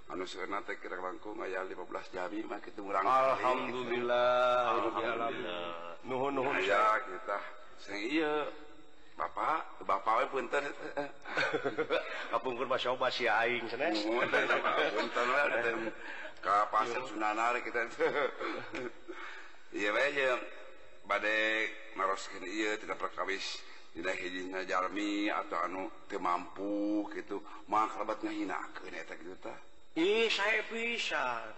Anu 0.10 0.26
seueurna 0.26 0.66
teh 0.66 0.82
kira 0.82 0.98
langkung 0.98 1.38
aya 1.38 1.62
15 1.62 1.86
jami 2.18 2.42
mah 2.50 2.58
kitu 2.66 2.82
urang. 2.82 3.06
Alhamdulillah 3.06 4.74
Alhamdulillah. 4.74 6.02
Nuhun-nuhun. 6.10 6.66
Aya 6.66 6.98
kita 7.06 7.38
Sing 7.78 8.10
ieu 8.10 8.50
Bapak 9.14 9.86
Bapak 9.86 10.18
we 10.18 10.26
punten 10.34 10.66
eh, 10.66 11.06
eh. 11.06 11.10
kapungkur 12.34 12.66
Masya 12.66 12.98
Allah 12.98 13.10
si 13.14 13.30
aing 13.30 13.70
senes 13.70 14.02
punten 14.02 14.50
dan 14.50 15.78
ke 16.42 16.56
pasar 16.74 17.06
Sunan 17.06 17.38
Ari 17.38 17.62
kita. 17.62 17.86
Iya 19.72 19.88
wae 19.96 20.12
jeung 20.12 20.42
badai 21.06 21.70
maroskin 21.98 22.44
ia 22.46 22.78
tidak 22.78 22.98
perkawis 23.02 23.62
tidak 23.92 24.16
hijina 24.20 24.64
jarmi 24.64 25.28
atau 25.28 25.60
anu 25.68 25.84
temampu 26.08 27.06
gitu. 27.12 27.44
Mah 27.68 27.92
kerabat 27.92 28.24
ngahina 28.24 28.58
ke 28.72 28.88
neta 28.92 29.14
gitu 29.20 29.36
ta 29.44 29.56
ih 30.00 30.32
saya 30.32 30.64
pisan. 30.72 31.52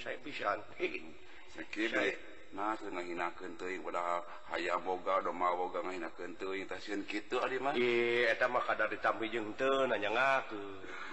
Saya 0.00 0.16
pisan. 0.24 0.58
Sakit 1.54 1.88
deh 1.92 2.14
nah 2.50 2.74
tuh 2.74 2.90
ngahina 2.90 3.30
kentui 3.38 3.78
padahal 3.78 4.26
haya 4.50 4.74
boga 4.82 5.22
doma 5.22 5.54
boga 5.54 5.86
ngahina 5.86 6.10
kentui 6.18 6.66
tasian 6.66 7.06
gitu 7.06 7.38
adi 7.38 7.62
mah. 7.62 7.78
Iya 7.78 8.34
eta 8.34 8.50
mah 8.50 8.66
kadar 8.66 8.90
ditampi 8.90 9.30
jeung 9.30 9.54
teu 9.54 9.86
nanya 9.86 10.10
ngaku 10.10 10.58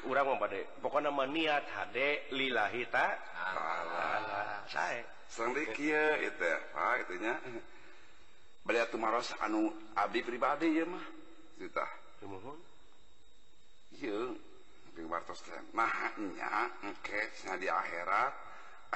urang 0.09 0.33
mah 0.33 0.37
badai 0.41 0.65
pokoknya 0.81 1.13
mah 1.13 1.29
niat 1.29 1.61
hade 1.77 2.25
lillahi 2.33 2.89
ta 2.89 3.05
Allah 3.37 4.65
saya 4.65 5.16
itunya 7.03 7.35
anu 9.43 9.61
Abi 9.95 10.19
pribadi 10.23 10.81
mah. 10.83 11.05
Mahnya 15.73 16.53
di 17.57 17.67
akhirat 17.69 18.33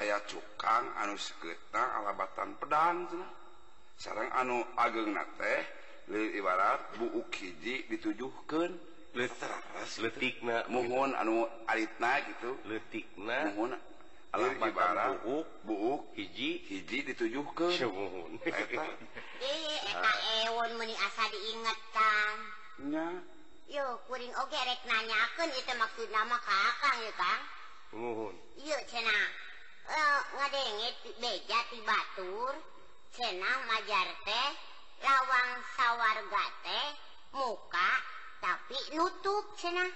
ayaah 0.02 0.22
cukang 0.26 0.84
anu 0.98 1.14
seketa 1.14 2.00
alabatan 2.00 2.58
pedang 2.58 3.06
sarang 4.00 4.30
anu 4.34 4.64
ageng 4.74 5.14
teh 5.38 5.62
ibarat 6.12 6.98
buukiji 6.98 7.86
ditujuhkan 7.86 8.74
letik 10.00 10.42
mohon 10.72 11.14
anu 11.14 11.46
alitna 11.68 12.18
gitu. 12.24 12.56
Letik 12.66 13.06
mohon 13.14 13.76
buuk, 14.32 15.46
buuk 15.68 16.02
hiji. 16.16 16.64
Hiji 16.64 17.04
ditujuh 17.04 17.44
ke 17.52 17.68
eh, 19.44 20.48
asa 21.04 21.24
diingatkannya 21.28 23.06
kuring 24.08 24.32
oge 24.40 24.56
rek 24.56 24.80
nanyakan 24.88 25.52
itu 25.52 25.72
maksud 25.76 26.08
nama 26.08 26.36
kakang 26.40 26.98
ya 27.04 27.12
kang. 27.12 27.42
Mohon 27.92 28.32
iya 28.56 28.80
cenah 28.88 29.24
uh, 29.88 30.20
ngadengit 30.40 30.96
beja 31.20 31.58
ti 31.68 31.78
batur 31.84 32.56
cenah 33.12 33.58
majar 33.68 34.08
teh 34.24 34.48
lawang 35.04 35.50
sawarga 35.76 36.44
teh 36.64 36.88
muka 37.36 37.92
tapi 38.40 38.80
nutup 38.96 39.44
cenah. 39.60 39.92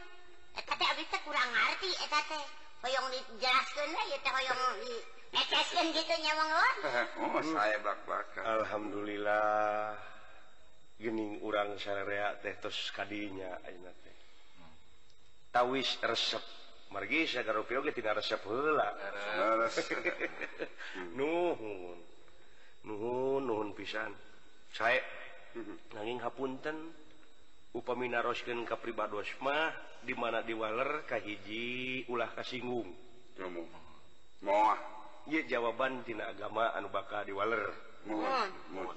Eta 0.60 0.72
teh 0.76 0.88
abis 0.92 1.08
teh 1.08 1.20
kurang 1.24 1.48
ngarti 1.56 1.90
eta 2.04 2.20
teh. 2.28 2.65
hoyong 2.84 3.06
dijelaskan 3.12 3.88
ya 3.94 4.18
teh 4.20 4.32
hoyong 4.32 4.62
di 4.84 4.94
neteskeun 5.32 5.86
gitu 5.92 6.14
nya 6.20 6.32
Mang 6.36 6.52
Lon. 6.52 6.76
Oh, 7.26 7.42
saya 7.44 7.76
bak-bakan. 7.80 8.42
Alhamdulillah 8.44 9.96
gening 10.96 11.44
urang 11.44 11.76
sarea 11.76 12.32
teh 12.40 12.56
tos 12.56 12.92
kadinya 12.96 13.60
ayeuna 13.68 13.92
teh. 14.00 14.16
Tawis 15.52 16.00
resep 16.04 16.44
margi 16.92 17.28
sagara 17.28 17.60
rupiah 17.60 17.84
ge 17.84 17.92
tina 17.92 18.16
resep 18.16 18.40
heula. 18.44 18.88
Hmm. 20.96 21.12
Nuhun. 21.12 22.00
Nuhun, 22.88 23.44
nuhun 23.44 23.76
pisan. 23.76 24.16
Saya 24.72 24.96
hmm. 25.52 25.92
nanging 25.92 26.24
hapunten. 26.24 26.88
upamina 27.76 28.24
Roken 28.24 28.64
kapribadosmah 28.64 29.76
dimana 30.08 30.40
diwaler 30.40 31.04
Kahiji 31.04 32.08
ulah 32.08 32.32
kasinggung. 32.32 32.88
Jawaban 35.26 36.00
Tina 36.08 36.32
agama 36.32 36.72
anu 36.72 36.88
bakal 36.88 37.28
diwaler 37.28 37.68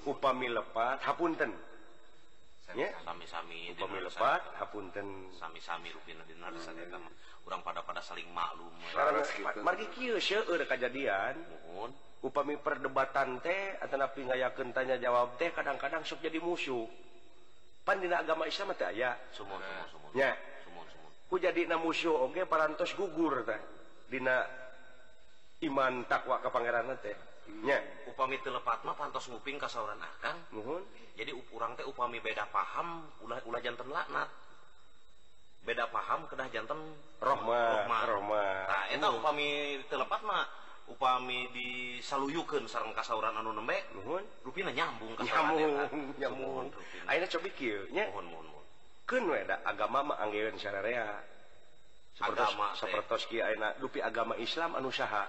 upami 0.08 0.48
lepat 0.48 1.04
hapunten. 1.04 1.52
Sami-sami 3.04 3.74
lepat 3.76 4.42
hapunten. 4.62 5.34
Sami-sami 5.36 5.90
kurang 7.44 7.66
pada 7.66 7.82
pada 7.82 8.00
saling 8.00 8.30
maklum. 8.32 8.72
Kejadian 10.70 11.36
upami 12.22 12.56
perdebatan 12.62 13.42
teh 13.42 13.80
atau 13.82 13.98
napi 13.98 14.22
yaken 14.28 14.70
tanya 14.70 15.02
jawab 15.02 15.36
teh 15.42 15.50
kadang-kadang 15.50 16.06
sok 16.06 16.22
jadi 16.22 16.38
musuh. 16.38 16.86
Pandina 17.90 18.22
agama 18.22 18.46
Islam 18.46 18.70
teh 18.78 18.86
aya. 18.86 19.18
Sumur 19.34 19.58
sumur 19.90 20.14
Ya. 20.14 20.38
Sumur 20.62 20.86
sumur. 20.94 21.10
Ku 21.26 21.42
jadina 21.42 21.74
musuh 21.82 22.30
oge 22.30 22.46
parantos 22.46 22.94
gugur 22.94 23.42
teh. 23.50 23.58
Dina 24.14 24.46
iman 25.66 26.06
takwa 26.06 26.38
ka 26.38 26.54
pangeranna 26.54 26.94
teh. 27.02 27.18
nya 27.66 27.82
Upami 28.06 28.38
teu 28.46 28.54
lepat 28.54 28.86
mah 28.86 28.94
pantos 28.94 29.26
nguping 29.34 29.58
ka 29.58 29.66
sauran 29.66 29.98
akang. 29.98 30.38
Nuhun. 30.54 30.86
Jadi 31.18 31.34
urang 31.50 31.74
teh 31.74 31.82
upami 31.82 32.22
beda 32.22 32.46
paham 32.54 33.10
ulah 33.26 33.42
ulah 33.50 33.58
janten 33.58 33.90
laknat. 33.90 34.30
Beda 35.66 35.90
paham 35.90 36.30
kedah 36.30 36.46
janten 36.54 36.78
rohma 37.18 37.90
rohma. 38.06 38.70
Nah, 38.70 38.86
eta 38.94 39.10
upami 39.10 39.82
teu 39.90 39.98
lepat 39.98 40.22
mah 40.22 40.46
upami 40.90 41.48
disaluyukan 41.54 42.66
sarang 42.66 42.92
kasauran 42.98 43.34
anu 43.38 43.54
nembe 43.54 43.78
mohon 43.94 44.26
rupina 44.42 44.74
nyambung 44.74 45.14
nyambung 45.22 45.74
nyambung 46.18 46.68
akhirnya 47.06 47.30
coba 47.30 47.50
kieu 47.54 47.86
nya 47.94 48.10
mohon 48.10 48.26
mohon 48.30 48.48
mohon. 48.50 48.66
Keun 49.10 49.26
we 49.26 49.42
da 49.42 49.58
agama 49.66 50.14
mah 50.14 50.22
anggeun 50.22 50.54
sararea 50.62 51.18
agama 52.22 52.78
sapertos 52.78 53.26
kieu 53.26 53.42
ayeuna 53.42 53.74
dupi 53.82 54.04
agama 54.06 54.38
Islam 54.38 54.78
anu 54.78 54.94
saha? 54.94 55.26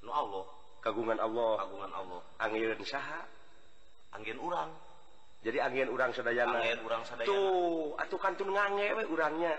Nu 0.00 0.08
Allah. 0.08 0.48
Kagungan 0.80 1.20
Allah. 1.20 1.62
Kagungan 1.62 1.92
Allah. 1.92 2.20
Anggeun 2.40 2.80
saha? 2.82 3.20
Anggeun 4.16 4.40
urang. 4.40 4.72
Jadi 5.42 5.58
angin 5.58 5.90
urang 5.90 6.14
sedayana 6.16 6.64
angin 6.64 6.80
urang 6.86 7.02
sedayana 7.02 7.28
tuh 7.28 7.98
atuh 7.98 8.18
kantun 8.18 8.56
ngange 8.56 8.88
we 8.98 9.04
urangnya. 9.10 9.52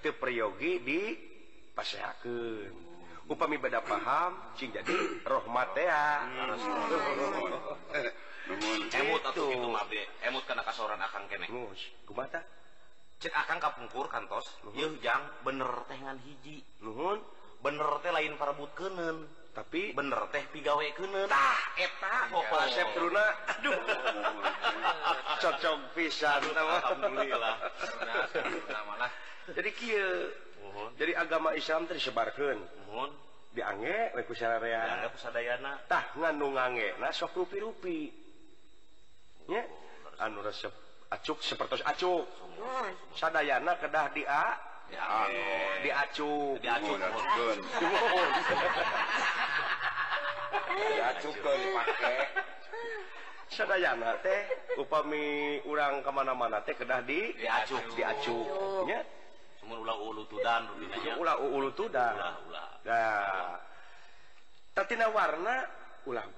Teu 0.00 0.16
priyogi 0.16 0.80
di 0.80 1.00
pasehakeun. 1.76 2.87
upami 3.28 3.60
beda 3.60 3.84
paham 3.84 4.32
cing 4.56 4.72
jadi 4.72 5.22
rahmat 5.28 5.70
ya 5.76 6.24
emut 8.96 9.22
atau 9.28 9.52
gitu. 9.52 9.68
Mabe 9.68 10.02
emut 10.24 10.44
karena 10.48 10.64
kasoran 10.64 11.00
akang 11.04 11.28
kene 11.28 11.46
ngus 11.52 11.92
kumata 12.08 12.40
cek 13.18 13.34
akang 13.34 13.58
kapungkur 13.58 14.06
kantos. 14.06 14.46
Yeuh 14.78 14.94
jang 15.02 15.26
bener 15.42 15.68
teh 15.90 15.98
ngan 15.98 16.18
hiji. 16.22 16.62
Nuhun. 16.80 17.18
Bener 17.58 17.98
teh 18.00 18.14
lain 18.14 18.38
parebut 18.38 18.70
kenen 18.78 19.26
tapi 19.50 19.90
bener 19.90 20.30
teh 20.30 20.46
pigawe 20.54 20.86
kenen 20.94 21.26
tah 21.26 21.60
eta 21.74 22.30
kok 22.30 22.44
pasep 22.46 22.88
truna 22.94 23.26
aduh. 23.50 23.74
Cocok 25.42 25.76
pisan 25.98 26.42
alhamdulillah. 26.54 27.56
Nah, 28.06 28.24
nah, 28.70 28.96
nah, 29.02 29.10
jadi 29.50 29.70
kieu 29.74 30.30
jadi 30.98 31.12
agama 31.14 31.54
Islam 31.54 31.86
tersebarkan 31.86 32.58
diangetah 33.54 34.22
sopi 37.14 38.12
anu 40.18 40.42
resep 40.42 40.72
acuk 41.08 41.38
seperti 41.40 41.80
acuh 41.86 42.26
sadayana 43.16 43.78
kedah 43.80 44.06
dia. 44.12 44.44
Diacuh 45.84 46.56
sadayana 53.52 54.16
teh 54.24 54.40
upami 54.80 55.60
urang 55.68 56.00
kemana-mana 56.04 56.64
teh 56.64 56.72
kedah 56.72 57.04
di 57.04 57.36
diacuh 57.36 57.80
diacuhnya 57.96 59.17
Tatina 64.74 65.06
warna 65.10 65.54
ulang 66.06 66.30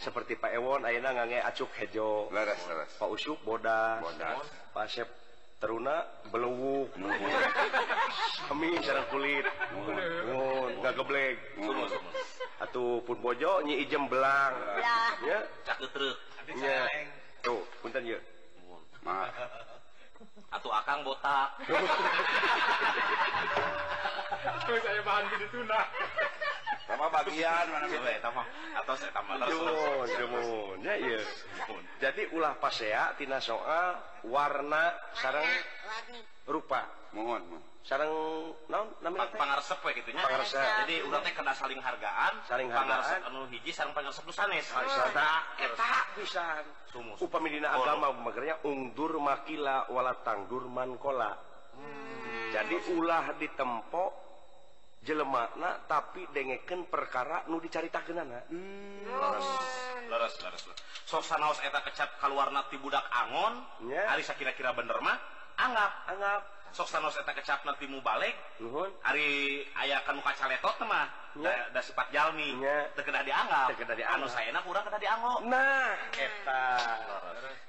seperti 0.00 0.40
Pak 0.40 0.48
Ewon 0.54 0.86
Aina 0.88 1.12
ngange 1.12 1.44
acuk 1.44 1.68
hejo. 1.76 2.32
Laras, 2.32 2.56
laras. 2.66 2.90
Pak 2.96 3.08
Usyuk 3.10 3.38
bodas, 3.44 4.00
bodas. 4.00 4.46
Pak 4.72 4.86
Syep 4.88 5.08
teruna 5.60 6.04
belewuk 6.28 6.92
kami 8.48 8.80
sarang 8.80 9.06
kulit. 9.12 9.44
Oh, 10.32 10.72
nggak 10.80 10.94
geblek. 10.96 11.36
Atau 12.64 13.04
pun 13.04 13.20
bojo 13.20 13.60
nyi 13.64 13.84
ijem 13.84 14.08
belang. 14.08 14.56
Ya. 15.24 15.38
Cak 15.68 15.78
tuh 17.44 17.60
punten 17.84 18.08
ya 18.08 18.16
maaf. 19.04 19.28
Atuh 20.54 20.72
akang 20.72 21.02
botak. 21.02 21.48
Terus 24.64 24.80
saya 24.80 25.02
bahan 25.02 25.24
gitu 25.34 25.46
tuna. 25.50 25.82
sama 26.84 27.08
bagian 27.08 27.64
mana 27.72 27.88
Coba 27.88 28.10
eta 28.12 28.30
mah 28.30 28.46
atos 28.76 29.02
eta 29.08 29.20
mah 29.24 29.36
terus. 29.40 29.56
Cumun, 29.56 30.06
cumun, 30.20 30.76
ya 30.84 30.94
iya. 31.00 31.20
Jadi 31.98 32.28
ulah 32.36 32.54
pasea 32.60 33.16
tina 33.16 33.40
soal 33.40 33.98
warna 34.28 34.92
sarang 35.16 35.48
rupa. 36.44 36.84
mohon 37.14 37.42
mohon 37.46 37.73
sarang 37.84 38.10
naon? 38.72 38.88
Namanya 39.04 39.28
teh? 39.28 39.38
Pangaresep 39.38 39.78
we 39.84 39.92
kitu 40.00 40.10
nya. 40.16 40.24
Pangaresep. 40.24 40.56
Jadi 40.56 40.94
urang 41.04 41.20
teh 41.20 41.32
kada 41.36 41.52
saling 41.52 41.80
hargaan. 41.84 42.32
Saling 42.48 42.68
hargaan. 42.72 43.20
Anu 43.28 43.44
hiji 43.52 43.70
sareng 43.70 43.92
pangaresep 43.92 44.24
nu 44.24 44.32
sanes. 44.32 44.64
Sarta 44.72 45.30
eta 45.60 45.92
pisan. 46.16 46.64
Sumus. 46.88 47.20
Upami 47.20 47.52
dina 47.52 47.76
agama 47.76 48.08
magernya 48.16 48.64
ungdur 48.64 49.20
makila 49.20 49.90
wala 49.92 50.16
tangdur 50.24 50.70
mankola 50.70 51.34
hmm. 51.74 52.54
jadi 52.54 52.76
ulah 52.94 53.34
ditempo 53.34 54.04
jelemakna 55.04 55.84
tapi 55.84 56.24
dengeken 56.32 56.88
perkara 56.88 57.44
nu 57.50 57.60
dicaritakeunana. 57.60 58.48
Hmm. 58.48 59.04
leres 60.08 60.38
leres 60.40 60.62
leres 60.64 60.80
sok 61.04 61.20
sanaos 61.26 61.60
eta 61.60 61.84
kecap 61.84 62.16
kaluarna 62.16 62.64
ti 62.72 62.80
budak 62.80 63.04
angon 63.12 63.60
yeah. 63.90 64.08
ari 64.14 64.24
sakira-kira 64.24 64.72
bener 64.72 64.96
mah 65.02 65.18
anggap. 65.60 65.92
Anggap. 66.08 66.42
soseta 66.74 67.30
kecap 67.30 67.62
nanti 67.62 67.86
mau 67.86 68.02
balik 68.02 68.34
hari 69.06 69.62
aya 69.78 70.02
akan 70.02 70.18
muka 70.18 70.34
caletot 70.34 70.76
mah 70.84 71.24
ada 71.34 71.82
sepat 71.82 72.14
Jami 72.14 72.62
terkena 72.94 73.26
dianggap. 73.26 73.74
Anu 74.14 74.30
saya 74.30 74.54
kurang 74.62 74.86
dianggap. 74.86 75.42
Nah. 75.50 75.90
Eta. 76.14 76.66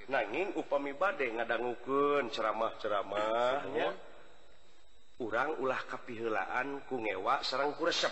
Nanging 0.06 0.54
upami 0.54 0.94
badai 0.94 1.34
ngadangguken 1.34 2.30
ceramah-ceramahnya 2.30 3.90
urang 5.18 5.58
ulah 5.64 5.82
kapihelaan 5.88 6.84
ku 6.86 7.00
ngewa 7.00 7.42
Serang 7.42 7.74
kuresep 7.74 8.12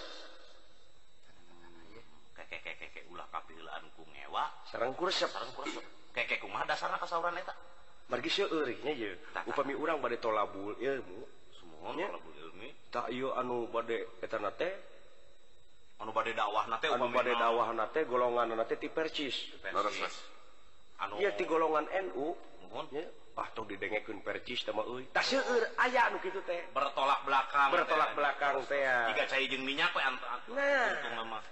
ulah 3.11 3.27
kapilaan 3.29 3.83
ku 3.93 4.07
ngewa 4.07 4.43
Serang 4.71 4.95
kuresep 4.95 5.29
kekekku 6.15 6.47
dasar 6.65 6.95
kesauran 6.97 7.37
eta? 7.37 7.53
pergi 8.07 8.29
upami 9.47 9.73
urang 9.73 9.97
bad 10.03 10.15
tolabul 10.19 10.75
ilmu. 10.77 11.19
Semuanya 11.57 12.07
tak 12.93 13.09
anu 13.09 13.65
bade 13.73 14.05
badete 14.21 14.69
anu 15.97 16.11
bade 16.13 16.31
dakwah 16.37 16.69
nate 16.69 16.87
anu 16.93 17.09
bade 17.09 17.33
dakwah 17.33 17.73
golongan 18.05 18.53
ti 18.69 18.87
persis. 18.87 19.49
Anu 21.01 21.17
ti 21.19 21.43
golongan 21.43 21.89
NU 22.11 22.27
ah 23.33 23.49
tuh 23.49 23.65
didengekun 23.65 24.21
persis 24.21 24.61
sama 24.61 24.85
euy. 24.85 25.09
Tah 25.09 25.25
seueur 25.25 25.65
aya 25.81 26.05
anu 26.13 26.21
kitu 26.21 26.37
teh. 26.45 26.69
Bertolak 26.69 27.25
belakang 27.25 27.73
bertolak 27.73 28.13
belakang 28.13 28.61
teh 28.69 28.85
jika 28.85 29.23
cai 29.25 29.49
jeung 29.49 29.65
minyak 29.65 29.89
we 29.97 30.01
nah. 30.05 30.93
untung 30.93 31.33
mah 31.33 31.43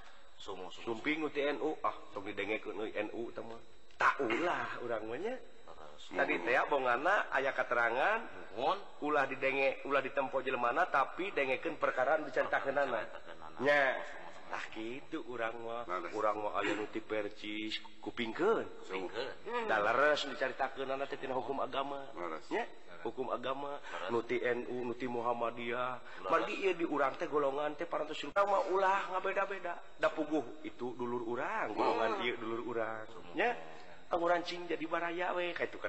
sumping 0.86 1.26
ti 1.34 1.42
NU 1.58 1.74
ah 1.82 1.96
tong 2.14 2.22
didengekeun 2.30 2.86
euy 2.86 2.94
NU 3.10 3.34
teh 3.34 3.42
mah. 3.42 3.58
Tak 3.98 4.22
ulah 4.22 4.78
urang 4.86 5.10
mah 5.10 5.18
nya 5.18 5.34
tadi 6.10 6.36
teh 6.42 6.64
bongana 6.66 7.30
ayaah 7.36 7.54
keterangan 7.54 8.20
mohon. 8.58 8.80
ulah 9.06 9.26
didenge 9.30 9.86
ulah 9.86 10.02
ditempo 10.02 10.42
jelemana 10.42 10.90
tapi 10.90 11.30
dengeken 11.32 11.78
perkaraan 11.78 12.26
nya. 13.62 13.96
Nah 14.52 14.64
gitu 14.76 15.24
urang 15.32 15.56
kurang 16.12 16.44
mauuti 16.44 17.00
percis 17.00 17.80
kuping 18.04 18.36
ke 18.36 18.68
dicaritakan 20.36 21.00
hukum 21.32 21.64
agama. 21.64 22.04
Ya? 22.52 22.68
hukum 23.02 23.34
agama. 23.34 23.82
Nuti 24.14 24.38
NU 24.44 24.92
nuti 24.92 25.08
Muhammadiyah. 25.10 26.26
Pergi 26.28 26.76
di 26.78 26.86
urang 26.86 27.18
teh 27.18 27.32
golongan 27.32 27.74
teh 27.80 27.88
para 27.90 28.06
mau 28.46 28.62
ulah 28.76 29.10
nggak 29.16 29.24
beda-beda. 29.24 29.74
Dapuguh 29.98 30.62
itu 30.68 30.94
dulur 31.00 31.24
urang 31.26 31.74
golongan 31.74 32.20
dulur 32.38 32.62
urangnya 32.76 33.58
rancing 34.20 34.68
jadi 34.68 34.84
baraya 34.90 35.32
we. 35.32 35.56
Itu 35.56 35.80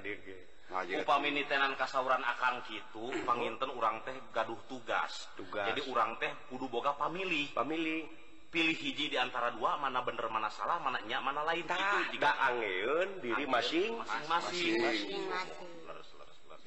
upaminan 1.05 1.77
kasauran 1.77 2.25
akan 2.25 2.65
gitu 2.71 3.13
hmm. 3.13 3.29
penginten 3.29 3.71
urang 3.77 4.01
teh 4.07 4.15
gaduh 4.33 4.57
tugas. 4.71 5.29
Tugas. 5.37 5.69
Jadi 5.69 5.85
urang 5.91 6.17
teh 6.17 6.31
kudu 6.49 6.71
boga 6.71 6.97
famili 6.97 7.51
famili 7.53 8.09
pilih 8.53 8.77
hiji 8.77 9.09
diantara 9.09 9.57
dua 9.57 9.81
mana 9.81 10.05
bener 10.05 10.29
mana 10.29 10.53
salah 10.53 10.77
mananya 10.77 11.25
mana 11.25 11.41
lain 11.49 11.65
tak 11.65 12.13
jika 12.13 12.37
angin 12.37 13.09
diri 13.25 13.49
masing 13.49 13.97
masing-masing. 13.97 15.25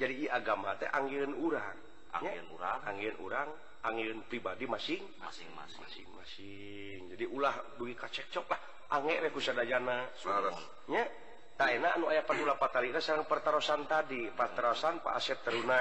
jadi 0.02 0.34
agama 0.34 0.74
teh 0.78 0.90
angin 0.90 1.34
urang. 1.38 1.78
Angin 2.14 2.46
urang. 2.54 2.80
Angin 2.86 3.16
urang 3.22 3.50
angin 3.86 4.18
pribadi 4.26 4.66
masing 4.66 5.02
masing-masing. 5.22 5.82
Masing-masing. 5.82 7.00
Jadi 7.14 7.26
ulah 7.30 7.54
duwi 7.78 7.94
kacekcok 7.94 8.50
lah. 8.50 8.62
Angin 8.98 9.22
reku 9.22 9.38
sadajana 9.38 10.10
suaranya 10.18 11.06
tak 11.56 11.72
enak 11.72 11.92
anu 11.96 12.12
aya 12.12 12.28
padula 12.28 12.60
patalina 12.60 13.00
sareng 13.00 13.24
pertarosan 13.24 13.88
tadi 13.88 14.28
pertarosan 14.28 15.00
Pak 15.00 15.14
Asep 15.16 15.40
teruna 15.40 15.80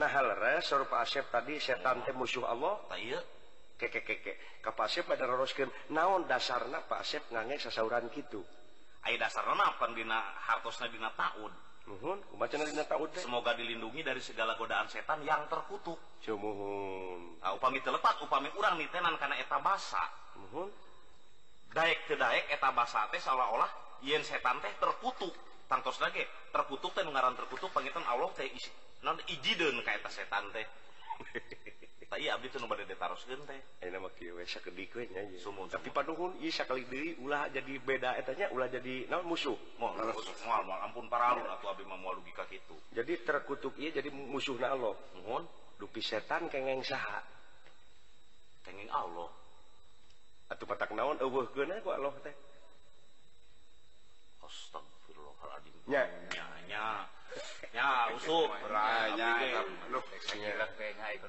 nah 0.00 0.08
hal 0.08 0.32
resor 0.32 0.88
Pak 0.88 1.00
Asep 1.04 1.28
tadi 1.28 1.60
setan 1.60 2.00
teh 2.08 2.16
musuh 2.16 2.48
Allah 2.48 2.80
teu 2.88 3.20
keke 3.76 4.00
keke 4.00 4.64
ka 4.64 4.72
Pak 4.72 4.88
Asep 4.88 5.04
pada 5.04 5.28
roroskeun 5.28 5.68
naon 5.92 6.24
dasarna 6.24 6.80
Pak 6.88 7.04
Asep 7.04 7.22
ngange 7.28 7.60
sasauran 7.60 8.08
kitu 8.08 8.40
aya 9.04 9.20
dasarna 9.20 9.60
napan 9.60 9.92
dina 9.92 10.24
hartosna 10.48 10.88
dina 10.88 11.12
taun 11.12 11.52
Nuhun, 11.82 12.14
kumacana 12.30 12.62
dina 12.62 12.86
taun 12.86 13.10
teh. 13.10 13.18
Semoga 13.18 13.58
dilindungi 13.58 14.06
dari 14.06 14.22
segala 14.22 14.54
godaan 14.54 14.86
setan 14.86 15.18
yang 15.26 15.50
terkutuk. 15.50 15.98
Cumuhun. 16.22 17.42
Ah 17.42 17.58
upami 17.58 17.82
telepat, 17.82 18.22
upami 18.22 18.46
urang 18.54 18.78
nitenan 18.78 19.18
kana 19.18 19.34
eta 19.34 19.58
basa. 19.58 19.98
Nuhun. 20.38 20.70
Daek 21.74 22.06
teu 22.06 22.14
daek 22.14 22.54
eta 22.54 22.70
basa 22.70 23.10
teh 23.10 23.18
seolah-olah 23.18 23.91
yen 24.02 24.22
setan 24.26 24.58
teh 24.60 24.72
terkutuk. 24.78 25.34
Tangtos 25.70 25.96
lagi 26.02 26.20
terkutuk 26.52 26.92
teh 26.92 27.02
ngaran 27.06 27.38
terkutuk 27.38 27.72
pangitan 27.72 28.04
Allah 28.04 28.28
teh 28.36 28.46
isi 28.46 28.70
non 29.02 29.18
iji 29.26 29.58
dan 29.58 29.78
kaita 29.82 30.10
setan 30.10 30.46
teh. 30.54 30.66
Tapi 32.12 32.28
abdi 32.28 32.52
tuh 32.52 32.60
nomor 32.60 32.76
dede 32.76 32.92
taros 32.92 33.24
gente 33.24 33.56
ini 33.80 33.96
mah 33.96 34.12
kieu 34.12 34.36
we 34.36 34.44
sakedi 34.44 34.84
we 34.92 35.08
nya 35.16 35.24
ieu 35.32 35.40
sumun 35.40 35.64
tapi 35.72 35.88
paduhun 35.88 36.36
ieu 36.44 36.52
sakali 36.52 36.84
deui 36.84 37.16
ulah 37.24 37.48
jadi 37.48 37.80
beda 37.80 38.20
etanya 38.20 38.52
ulah 38.52 38.68
jadi 38.68 39.08
naon 39.08 39.24
musuh. 39.24 39.56
Moal 39.80 39.96
moal 39.96 40.62
moal 40.68 40.80
ampun 40.84 41.08
paralun 41.08 41.48
atuh 41.48 41.72
abdi 41.72 41.88
mah 41.88 41.96
moal 41.96 42.20
logika 42.20 42.44
kitu. 42.52 42.76
Jadi 42.92 43.16
terkutuk 43.24 43.80
ieu 43.80 43.88
jadi 43.96 44.12
musuhna 44.12 44.76
Allah. 44.76 44.92
Nuhun 45.16 45.48
dupi 45.80 46.04
setan 46.04 46.52
kengeng 46.52 46.84
saha. 46.84 47.24
Kengeng 48.60 48.92
Allah. 48.92 49.32
Atuh 50.52 50.68
patak 50.68 50.92
naon 50.92 51.16
eueuhkeun 51.16 51.80
ku 51.80 51.96
Allah 51.96 52.12
teh. 52.20 52.36
astagfirullahaladzim 54.52 55.72
nya 55.88 56.04
nya 57.72 58.12
usuk 58.12 58.52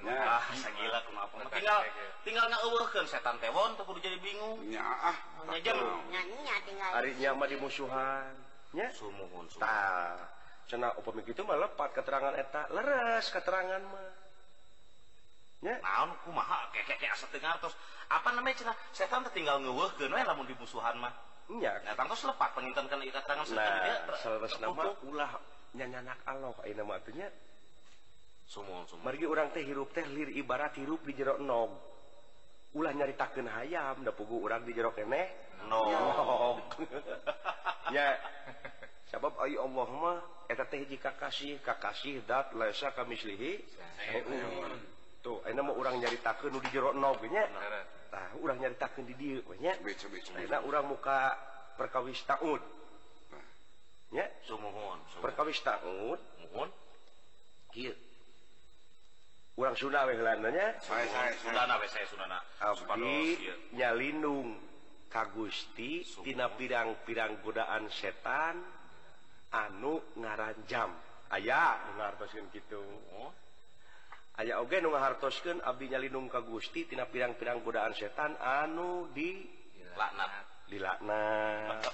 ah 0.03 0.43
sagila 0.59 0.99
kumaha 1.07 1.47
tinggal 1.55 1.79
tinggal 2.27 2.45
ngeuweuhkeun 2.51 3.07
setan 3.07 3.39
tewon 3.39 3.79
teu 3.79 3.88
kudu 3.88 4.03
jadi 4.03 4.19
bingung. 4.19 4.59
Nya 4.67 4.83
ah. 4.83 5.15
Nya 5.47 5.59
jeung 5.63 5.79
nya 6.12 6.55
tinggal 6.67 6.91
ari 6.99 7.15
nya 7.15 7.31
mah 7.31 7.47
di 7.47 7.55
musuhan 7.55 8.36
nya 8.75 8.91
sumuhun. 8.91 9.47
Tah 9.55 10.19
cenah 10.67 10.91
upami 10.99 11.23
kitu 11.23 11.47
mah 11.47 11.55
lepat 11.63 11.95
keterangan 11.95 12.36
eta. 12.36 12.67
Leres 12.75 13.31
keterangan 13.31 13.79
mah. 13.88 14.12
Ya. 15.63 15.79
Naon 15.79 16.12
kumaha? 16.27 16.67
Kayak 16.75 16.99
kayak 16.99 17.15
asa 17.15 17.31
dengar 17.31 17.55
terus 17.63 17.75
apa 18.12 18.36
namanya 18.36 18.67
cenah? 18.67 18.75
Setan 18.91 19.23
tinggal 19.31 19.63
ngeuweuhkeun 19.63 20.12
we 20.12 20.21
lamun 20.27 20.43
di 20.43 20.55
musuhan 20.59 20.99
mah. 20.99 21.15
nyanyanak 25.73 26.19
Allah 26.29 26.53
eh, 26.63 26.75
namanya 26.77 27.29
pergi 29.03 29.25
orang 29.25 29.49
teh 29.49 29.63
hirup 29.65 29.89
teh 29.95 30.06
lir 30.06 30.29
ibarat 30.38 30.77
hirup 30.77 31.01
di 31.01 31.13
jerok 31.17 31.41
nog 31.41 31.71
ulah 32.73 32.93
nyaritakan 32.93 33.49
hayam 33.49 34.01
da 34.01 34.12
pugu 34.13 34.41
orang 34.41 34.65
di 34.65 34.73
jerok 34.73 35.01
eneh 35.01 35.27
no 35.69 35.82
ya 37.95 38.17
sabab 39.10 39.38
ayo 39.45 39.69
Allah 39.69 39.88
mah 39.89 40.17
eta 40.49 40.65
teh 40.69 40.86
jika 40.86 41.13
kasih 41.17 41.62
kakasih 41.62 42.25
dat 42.25 42.53
laisa 42.58 42.93
kamislihi 42.93 43.62
tuh 45.23 45.39
enak 45.47 45.63
mah 45.63 45.73
orang 45.73 46.01
nyaritakan 46.01 46.51
nu 46.51 46.60
di 46.62 46.69
jerok 46.73 46.93
no 46.97 47.15
nya? 47.29 47.45
tah 48.13 48.30
urang 48.38 48.62
nyaritakeun 48.62 49.10
di 49.10 49.15
dieu 49.17 49.41
dia 49.58 49.73
banyak 49.73 49.78
karena 50.38 50.62
urang 50.62 50.86
muka 50.86 51.34
perkawis 51.73 52.21
tahun 52.30 52.62
ya 54.13 54.30
sumuhun 54.45 55.02
perkawis 55.17 55.58
tahun 55.65 56.21
mohon 56.54 56.69
kieu. 57.73 57.97
Urang 59.54 59.78
Sunda 59.78 60.06
weh 60.10 60.17
lananya 60.17 60.78
Sundana 61.41 61.78
weh 61.78 61.89
saya 61.89 62.06
Sundana. 62.10 62.38
Abdi 62.62 63.38
nyalindung 63.78 64.58
kagusti 65.10 66.02
tina 66.26 66.49
pirang-pirang 66.54 67.41
godaan 67.45 67.86
setan 67.89 68.62
anu 69.54 70.02
ngaranjam. 70.17 70.89
Aya 71.34 71.82
dengar 71.89 72.13
pasien 72.17 72.45
gitu 72.54 72.82
oh. 73.17 73.34
aya 74.39 74.58
oge 74.62 74.82
nu 74.82 74.89
ngahartoskeun 74.93 75.62
abdi 75.62 75.93
nyalindung 75.93 76.30
ka 76.30 76.41
Gusti 76.41 76.89
tina 76.89 77.06
pirang-pirang 77.06 77.62
godaan 77.62 77.93
setan 77.93 78.34
anu 78.41 79.10
di 79.13 79.46
laknat 79.93 80.46
di 80.69 80.78
laknat 80.82 81.86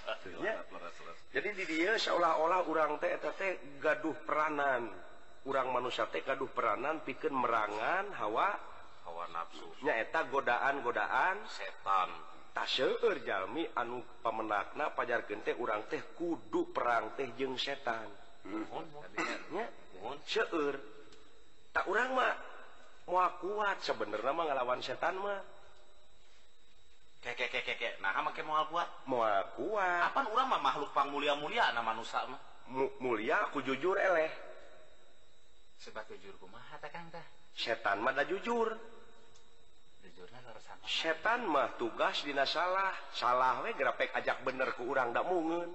jadi 1.30 1.54
di 1.54 1.63
dia 1.69 1.93
seolah-olah 1.93 2.65
urang 2.65 2.97
teh 2.97 3.13
eta 3.13 3.30
teh 3.38 3.78
gaduh 3.78 4.17
peranan. 4.25 4.89
Urang 5.45 5.69
manusia 5.69 6.10
teh 6.10 6.25
gaduh 6.25 6.49
peranan 6.49 7.06
pikeun 7.06 7.38
merangan 7.38 8.10
hawa 8.17 8.49
hawa 9.06 9.25
nafsu. 9.30 9.65
nyaeta 9.86 10.25
godaan-godaan 10.34 11.45
setan. 11.45 12.10
taseueur 12.49 13.21
jalmi 13.21 13.62
anu 13.78 14.02
pamenakna 14.25 14.89
pajarkeun 14.97 15.45
teh 15.45 15.54
urang 15.54 15.86
teh 15.86 16.02
kudu 16.17 16.73
perang 16.73 17.13
teh 17.13 17.30
jeung 17.38 17.54
setan. 17.62 18.10
Mohon 18.49 18.89
mohon 20.02 20.17
seueur. 20.25 20.98
tak 21.73 21.86
urangmah 21.89 22.34
mau 23.10 23.25
kuat. 23.41 23.82
Sebenarnya 23.82 24.32
mah 24.32 24.45
ngelawan 24.45 24.82
setan 24.82 25.17
mah. 25.17 25.41
Keke 27.19 27.51
keke 27.51 27.99
nah 27.99 28.15
make 28.23 28.39
mual 28.45 28.69
kuat. 28.71 28.88
Mau 29.10 29.25
kuat. 29.60 30.13
Apa 30.13 30.29
urang 30.32 30.47
mah 30.47 30.62
makhluk 30.62 30.91
pang 30.95 31.12
mulia 31.12 31.36
mulia 31.36 31.73
nama 31.75 31.91
manusia 31.91 32.23
mah? 32.29 32.39
Mu, 32.69 32.86
mulia 33.01 33.49
aku 33.49 33.65
jujur 33.65 33.97
eleh. 33.97 34.29
Sebab 35.82 36.05
jujur 36.12 36.38
kumaha 36.38 36.77
tak 36.77 36.93
kang 36.93 37.10
tah. 37.10 37.25
Setan 37.58 37.99
mah 37.99 38.13
da 38.13 38.23
jujur. 38.23 38.77
setan 40.89 41.45
mah 41.45 41.69
tugas 41.77 42.25
Dina 42.25 42.43
salah. 42.43 42.93
Salah 43.13 43.62
we 43.62 43.71
grapek 43.77 44.10
ajak 44.15 44.41
bener 44.41 44.73
ke 44.73 44.82
urang 44.82 45.13
ndak 45.13 45.25
mungen 45.29 45.69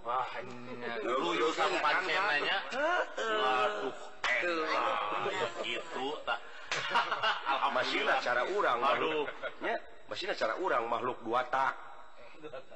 itu 5.62 6.06
tak. 6.26 6.40
Masih 7.74 8.02
cara 8.22 8.42
urang 8.50 8.78
makhluknya 8.82 9.74
masih 10.04 10.30
cara 10.36 10.54
urang 10.60 10.84
makhluk 10.86 11.18
dua 11.24 11.42
tak. 11.48 11.74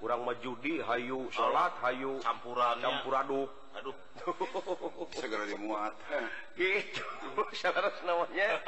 Kurang 0.00 0.24
majudi 0.24 0.80
Hayu 0.80 1.28
salat 1.28 1.76
Hayu. 1.84 2.18
Campuran 2.24 2.80
campuraduk 2.80 3.50
Aduh. 3.76 3.94
cukup 5.08 5.24
segera 5.24 5.44
dimuat. 5.48 5.94
Gitu 6.58 7.06
saras 7.54 7.94
namanya 8.02 8.58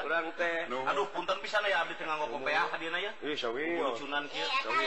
kurang 0.00 0.32
teh. 0.40 0.64
Aduh 0.64 1.06
punten 1.12 1.36
pisan 1.44 1.60
ya 1.68 1.84
abdi 1.84 1.92
tengah 2.00 2.16
ngopo 2.24 2.40
pea 2.40 2.64
hadina 2.72 2.96
ya 2.96 3.12
ih 3.20 3.36
sawi. 3.36 3.76
Cunan 4.00 4.24
kieu. 4.32 4.48
Sawi. 4.64 4.84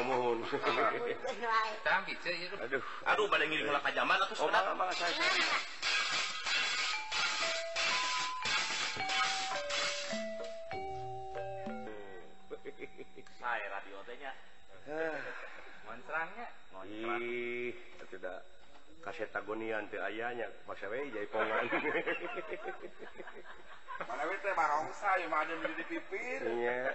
nuhun 0.00 0.38
tapi 1.84 2.12
ceu 2.24 2.56
aduh 2.56 2.82
aduh. 3.04 3.26
Bade 3.28 3.44
ngiring 3.52 3.68
ulah 3.68 3.84
ka 3.84 3.92
jaman 3.92 4.16
atuh 4.16 4.36
saudara. 4.36 4.72
mah 4.72 4.88
saya 4.96 5.12
saya. 5.12 5.44
Radio 13.48 13.96
teh 14.08 14.16
nya 14.20 14.32
ah. 14.88 15.20
Monstrangnya? 15.84 16.48
Monstrang. 16.72 17.20
Ih, 17.20 17.72
tidak. 18.08 18.57
kaset 19.08 19.32
agonian 19.32 19.88
ke 19.88 19.96
ayahnya 19.96 20.44
ya 20.44 20.52
iya. 26.44 26.92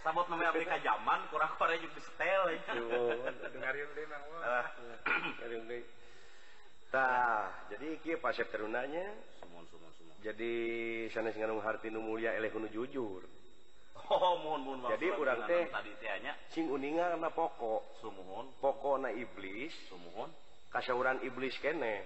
sabut 0.00 0.24
Amerika 0.32 0.80
zaman 0.80 1.20
kurang 1.28 1.52
Korea 1.60 1.76
juga 1.76 2.00
setel 2.00 2.56
Nah, 6.94 7.50
jadi 7.74 7.98
kia 8.06 8.22
pasep 8.22 8.54
terunanya. 8.54 9.02
Semua, 9.42 9.66
semua, 9.66 9.90
semua. 9.98 10.14
jadi 10.22 10.54
sana 11.10 11.34
singanung 11.34 11.58
harti 11.58 11.90
nu 11.90 11.98
mulia 11.98 12.38
eleh 12.38 12.54
nu 12.54 12.70
jujur. 12.70 13.26
Oh 14.14 14.38
mohon 14.38 14.62
mohon 14.62 14.94
jadi 14.94 15.10
kurang 15.18 15.42
teh 15.50 15.66
tadi 15.74 15.90
sing 16.54 16.70
uninga 16.70 17.18
na 17.18 17.34
pokok. 17.34 17.98
Sumuhun 17.98 18.46
pokok 18.62 19.02
na 19.02 19.10
iblis. 19.10 19.74
Sumuhun 19.90 20.30
kasauran 20.74 21.22
iblis 21.22 21.54
kene. 21.62 22.02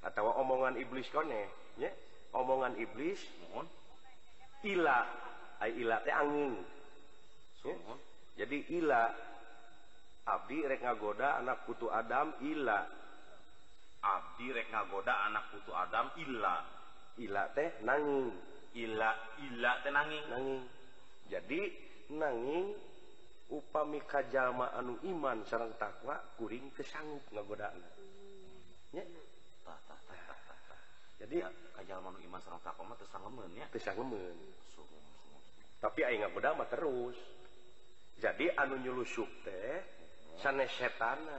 Atau 0.00 0.32
omongan 0.32 0.80
iblis 0.80 1.04
kone 1.12 1.44
ya. 1.76 1.92
Omongan 2.32 2.80
iblis 2.80 3.20
mohon. 3.44 3.68
ila. 4.64 5.04
Ay 5.60 5.76
ila 5.84 6.00
teh 6.00 6.14
angin. 6.14 6.54
Ya? 7.66 7.74
jadi 8.40 8.58
ila. 8.80 9.04
Abdi 10.28 10.60
rek 10.60 10.84
ngagoda 10.84 11.40
anak 11.40 11.68
putu 11.68 11.88
adam 11.92 12.32
ila. 12.44 12.84
Abdi 14.04 14.46
rek 14.52 14.68
ngagoda 14.72 15.14
anak 15.28 15.44
putu 15.52 15.72
adam 15.76 16.08
ila. 16.16 16.56
Ila 17.18 17.42
teh 17.52 17.68
nanging. 17.84 18.32
Ila 18.78 19.10
ila 19.44 19.72
teh 19.84 19.92
nanging. 19.92 20.24
Nanging. 20.30 20.62
Jadi 21.28 21.60
nanging 22.14 22.66
upami 23.48 24.00
kajama 24.04 24.72
anu 24.76 25.00
iman 25.08 25.44
sarang 25.48 25.72
takwa 25.80 26.20
kuring 26.36 26.68
kesanggup 26.76 27.24
ngagoda 27.32 27.72
anak. 27.72 27.97
jadi 31.20 31.36
iman 31.44 32.40
tapi 35.78 36.02
muda 36.34 36.58
terus. 36.66 37.16
Jadi 38.18 38.50
anu 38.50 38.82
nylusuk 38.82 39.30
teh 39.46 39.78
sanes 40.42 40.74
setana. 40.74 41.38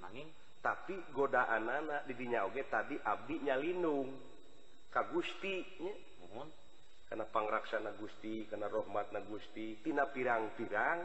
Angin 0.00 0.24
tapi 0.64 0.96
godaan 1.12 1.68
anak 1.68 2.08
didinya 2.08 2.48
oge 2.48 2.64
tadi 2.72 2.96
Abdinya 2.96 3.60
lindung. 3.60 4.08
Ka 4.88 5.04
Gustinya 5.12 5.92
mohon 6.24 6.48
karena 7.04 7.28
pangraksana 7.28 7.92
Gusti 8.00 8.48
karena 8.48 8.72
rahmat 8.72 9.12
na 9.12 9.20
Gusti 9.28 9.76
tina 9.84 10.08
pirang-pirang 10.08 11.04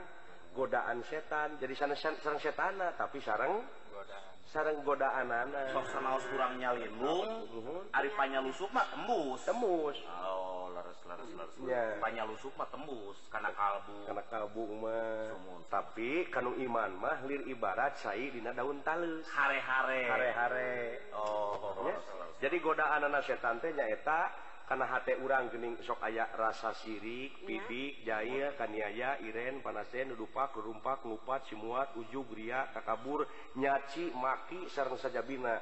godaan 0.55 1.03
setan. 1.11 1.59
Jadi 1.59 1.75
sana 1.75 1.99
sarang 1.99 2.39
setana 2.39 2.95
tapi 2.95 3.19
sarang 3.19 3.59
godaan. 3.91 4.38
sarang 4.49 4.81
godaan 4.81 5.29
anak 5.29 5.69
eh. 5.69 5.77
sokos 5.77 6.25
kurangnya 6.33 6.73
mhm. 6.73 7.93
ari 7.93 8.09
panyalusuk 8.17 8.65
mah 8.73 8.81
tembus. 8.89 9.45
Tembus. 9.45 9.97
Oh, 10.09 10.73
leres 10.73 10.97
leres 11.05 11.29
leres 11.37 11.53
ya. 11.69 12.01
panyalusuk 12.01 12.49
mah 12.57 12.65
tembus 12.73 13.17
karena 13.29 13.53
kalbu. 13.53 14.09
Karena 14.09 14.23
kalbumah 14.25 15.37
tapi 15.69 16.25
kanu 16.33 16.57
iman 16.65 16.91
mah 16.97 17.17
lir 17.29 17.45
ibarat 17.45 17.93
cair 18.01 18.33
Dina 18.33 18.49
daun 18.57 18.81
talus. 18.81 19.29
Hare-hare. 19.29 20.01
Hare-hare. 20.09 20.73
Oh, 21.13 21.53
oh, 21.53 21.85
oh. 21.85 21.97
Jadi 22.41 22.57
godaan 22.57 23.05
anak 23.05 23.29
teh 23.29 23.71
nyaeta 23.75 24.48
karena 24.69 24.85
hati 24.85 25.17
urang 25.25 25.49
gening 25.49 25.81
sok 25.81 25.97
aya 26.05 26.29
rasa 26.37 26.77
sirik 26.77 27.41
pidik 27.41 28.05
Jaya 28.05 28.53
Kaniaya 28.53 29.17
Iren 29.25 29.65
panasen 29.65 30.13
dupa 30.13 30.53
kerumpak 30.53 31.01
ngupat 31.09 31.49
simuat 31.49 31.97
ujug 31.97 32.29
Ria 32.37 32.69
kakabur 32.69 33.25
nyaci 33.57 34.13
maki 34.13 34.69
sarang 34.69 34.93
saja 35.01 35.25
bina 35.25 35.57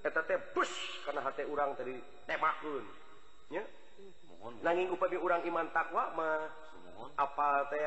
eta 0.00 0.24
teh 0.24 0.40
bus 0.56 0.72
karena 1.04 1.20
hati 1.20 1.44
urang 1.44 1.76
tadi 1.76 2.00
tebakun. 2.24 2.80
Ya 3.52 3.60
nanging 4.64 4.88
upami 4.88 5.20
urang 5.20 5.44
iman 5.44 5.68
takwa 5.76 6.16
mah 6.16 6.48
apal 7.20 7.68
teh 7.68 7.84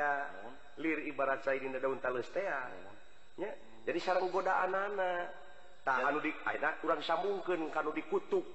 lir 0.85 1.01
ibarat 1.09 1.41
saya 1.41 1.57
dinda 1.57 1.81
daun 1.81 1.97
talus 1.97 2.29
teh 2.29 2.45
ya. 2.45 3.49
Jadi 3.89 3.97
sarang 4.05 4.29
godaan 4.29 4.69
anak 4.69 5.33
tak 5.81 5.97
anu 6.13 6.21
di 6.21 6.29
ayeuna 6.45 6.77
urang 6.85 7.01
sambungkeun 7.01 7.73
kanu 7.73 7.89
dikutuk. 7.89 8.45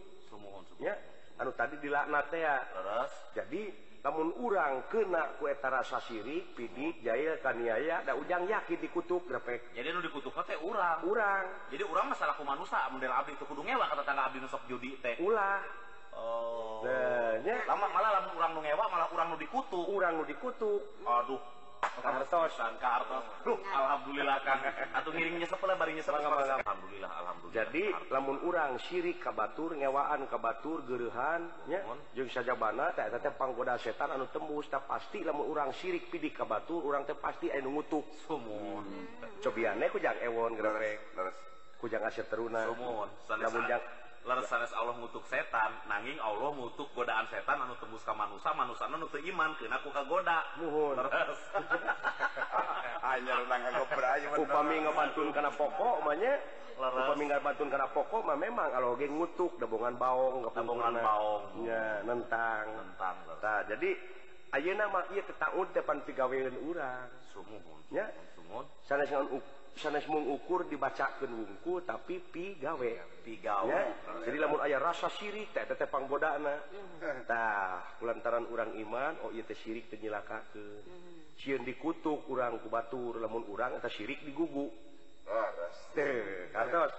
Ya 0.79 0.94
anu 1.40 1.51
tadi 1.57 1.79
dilaknat 1.83 2.31
ya. 2.35 2.57
Jadi 3.35 3.73
namun 4.05 4.37
urang 4.37 4.85
kena 4.92 5.40
kueta 5.40 5.73
rasa 5.73 5.97
sirik 6.05 6.53
pidik 6.53 7.01
Jaya 7.01 7.40
kaniaya 7.40 8.05
ada 8.05 8.12
ujang 8.12 8.44
yakin 8.44 8.77
dikutuk 8.77 9.25
grepek 9.25 9.73
jadi 9.73 9.97
nu 9.97 10.05
dikutuk 10.05 10.37
teh 10.44 10.61
urang. 10.61 11.09
Urang. 11.09 11.73
Jadi 11.73 11.88
urang 11.88 12.12
masalah 12.12 12.37
kumanusa 12.37 12.85
model 12.92 13.16
abdi 13.16 13.33
itu 13.33 13.49
kudu 13.49 13.64
ngewa 13.64 13.88
kata 13.88 14.05
tangga 14.05 14.29
abdi 14.29 14.44
nusok 14.44 14.61
judi 14.68 15.01
teh. 15.01 15.16
Ulah 15.25 15.64
oh. 16.12 16.85
Nah, 16.85 17.40
lama 17.64 17.87
malah 17.97 18.11
lamun 18.20 18.37
urang 18.37 18.53
nu 18.53 18.61
ngewa 18.61 18.85
malah 18.92 19.09
urang 19.09 19.27
nu 19.33 19.37
dikutuk. 19.40 19.88
Urang 19.88 20.20
nu 20.20 20.25
dikutuk. 20.29 20.85
Aduh. 21.09 21.40
Alhamdulillah 22.00 23.20
Alhamdulillah 23.74 24.38
Alhamdulillah 27.22 27.54
jadi 27.54 27.85
lamun 28.11 28.42
urang 28.42 28.74
syirik 28.83 29.22
kabatur 29.22 29.78
nyawaan 29.78 30.26
kabatur 30.26 30.83
geruhannya 30.83 31.78
jeng 32.16 32.28
sajabana 32.30 32.90
panggoda 33.35 33.78
setan 33.78 34.14
anu 34.14 34.26
tembus 34.30 34.66
tak 34.70 34.87
pasti 34.88 35.22
lamun 35.22 35.46
urang 35.50 35.70
syirik 35.74 36.11
pidik 36.11 36.38
kabatur 36.38 36.83
urang 36.83 37.04
teh 37.04 37.18
pasti 37.18 37.50
anu 37.50 37.78
ngutuk. 37.78 38.07
Sumun. 38.24 38.87
Cobiane 39.42 39.90
ku 39.90 39.98
jang 39.98 40.16
ewon 40.22 40.57
gererek 40.57 41.14
terus 41.14 41.37
kujang 41.78 42.02
aset 42.07 42.26
teruna. 42.30 42.64
Sumun. 42.70 43.09
Lamun 43.28 43.62
jang 43.68 43.83
leresanes 44.24 44.72
Allah 44.72 44.96
ngutuk 44.96 45.20
setan 45.28 45.84
nanging 45.84 46.16
Allah 46.16 46.48
ngutuk 46.56 46.88
godaan 46.96 47.28
setan 47.28 47.60
anu 47.60 47.76
tembus 47.76 48.00
ka 48.08 48.16
manusia 48.16 48.56
manusia 48.56 48.88
anu 48.88 49.04
teu 49.12 49.20
iman 49.20 49.52
kena 49.60 49.84
ku 49.84 49.92
kagoda. 49.92 50.40
Nuhun. 50.56 50.96
Leres. 50.96 51.40
Anyar 53.04 53.44
urang 53.44 53.60
ngagober 53.68 54.04
aya 54.04 54.28
upami 54.32 54.80
ngabantun 54.80 55.28
kana 55.28 55.52
pokok 55.52 55.96
mah 56.08 56.16
nya. 56.16 56.40
Leres. 56.80 57.04
Upami 57.04 57.24
ngabantun 57.28 57.68
kana 57.68 57.87
pokok 57.92 58.22
mah 58.24 58.37
memang 58.40 58.68
kalau 58.72 58.96
ge 58.96 59.12
ngutuk 59.12 59.60
dabongan 59.60 60.00
baong 60.00 60.48
dabongan 60.56 60.94
baong. 61.04 61.42
Nya 61.60 62.00
nentang. 62.08 62.64
Nentang 62.80 63.16
tah 63.44 63.60
jadi 63.68 63.92
ayeuna 64.56 64.88
mah 64.88 65.04
ieu 65.12 65.20
teu 65.28 65.37
taud 65.37 65.68
depan 65.76 66.00
pigawean 66.08 66.56
urang. 66.64 67.12
Sumuhun 67.37 67.80
ya 67.92 68.08
sumuhun 68.32 68.64
sanes 68.88 69.12
ngaun 69.12 69.37
sanes 69.74 70.06
mung 70.06 70.22
mengukur 70.22 70.70
dibacakan 70.70 71.30
wungku 71.34 71.82
tapi 71.82 72.22
pigawe 72.22 72.92
pigawe 73.26 73.80
jadi 74.22 74.37
lamun 74.38 74.62
ayah 74.62 74.78
rasa 74.78 75.10
sirik 75.10 75.50
teh 75.50 75.66
teh 75.66 75.90
pangbodana 75.90 76.54
hmm. 76.70 77.26
tah 77.26 77.82
kulantaran 77.98 78.46
urang 78.54 78.70
iman 78.78 79.18
oh 79.26 79.30
iya 79.34 79.42
teh 79.42 79.58
sirik 79.58 79.90
tenyilakakeun 79.90 80.82
sieun 81.42 81.62
hmm. 81.62 81.68
dikutuk 81.68 82.30
urang 82.30 82.62
ku 82.62 82.70
batur 82.70 83.18
lamun 83.18 83.42
urang 83.50 83.74
eta 83.74 83.90
sirik 83.90 84.22
digugu. 84.22 84.70
Ah, 85.26 85.50
teh 85.96 86.52
kantos 86.54 86.94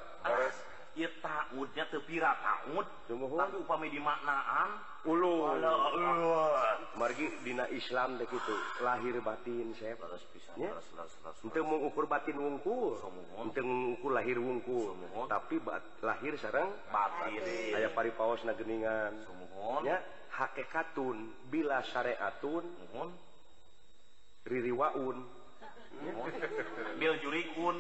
taudnya 1.20 1.84
tepira 1.92 2.32
taud. 2.40 2.88
Upami 3.60 3.92
dimaknaan. 3.92 4.96
Margi 6.98 7.30
Dina 7.46 7.70
Islam 7.70 8.18
begitu 8.18 8.56
lahir 8.82 9.22
batin 9.22 9.70
saya 9.78 9.94
untuk 11.44 11.64
mengukur 11.68 12.08
batin 12.08 12.40
wungkul. 12.40 12.98
Untuk 13.38 13.62
mengukur 13.62 14.12
lahir 14.16 14.40
wungkul. 14.40 14.96
Tapi 15.28 15.60
bat 15.62 15.84
lahir 16.02 16.34
sarang 16.40 16.72
batin. 16.90 17.44
saya 17.76 17.92
pari 17.92 18.16
paus 18.16 18.42
nageningan 18.48 19.14
ya. 19.84 20.00
Hakekatun 20.36 21.48
bila 21.52 21.84
syariatun 21.92 22.66
ririwaun. 24.48 25.45
Bil 27.00 27.16
jurikun. 27.24 27.78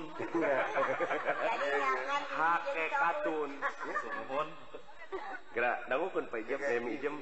Hake 2.35 2.85
katun. 2.91 3.51
Sumpun 4.01 4.47
Gerak 5.55 5.87
dangukeun 5.87 6.27
Pak 6.27 6.39
Ijem 6.43 6.59
demi 6.59 6.99
Ijem 6.99 7.15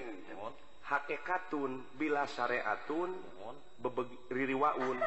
Hake 0.84 1.22
katun 1.22 1.86
bila 1.96 2.26
syariatun 2.28 3.14
bebeg 3.80 4.10
ririwaun. 4.34 4.98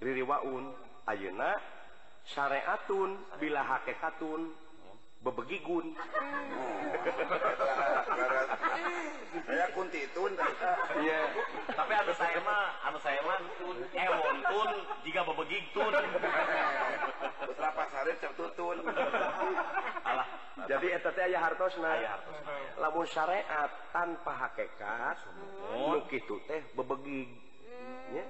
Ririwaun 0.00 0.64
ayeuna. 1.10 1.58
Syariatun 2.24 3.18
bila 3.42 3.64
hake 3.64 3.98
katun 3.98 4.54
bebegigun. 5.20 5.92
Saya 9.44 9.66
kunti 9.76 10.00
itu 10.08 10.22
iya. 11.04 11.20
Tapi 11.76 11.92
anu 11.92 12.12
saya 12.16 12.40
mah 12.40 12.64
anu 12.88 12.98
saya 13.04 13.20
mah 13.24 13.38
ewon 13.92 14.36
eh, 14.40 14.48
tun 14.48 14.70
jika 15.04 15.20
bebegig 15.28 15.64
tun 15.76 15.92
putra 17.44 17.70
pasare 17.76 18.12
certutun 18.20 18.78
alah. 20.08 20.28
Jadi 20.64 20.86
eta 20.92 21.10
teh 21.12 21.24
aya 21.28 21.38
hartosna 21.40 21.92
lamun 22.80 23.04
syariat 23.08 23.70
tanpa 23.92 24.32
hakikat 24.48 25.16
nu 25.76 26.00
kitu 26.08 26.40
teh 26.48 26.64
bebegig. 26.72 27.28
Nya 28.16 28.24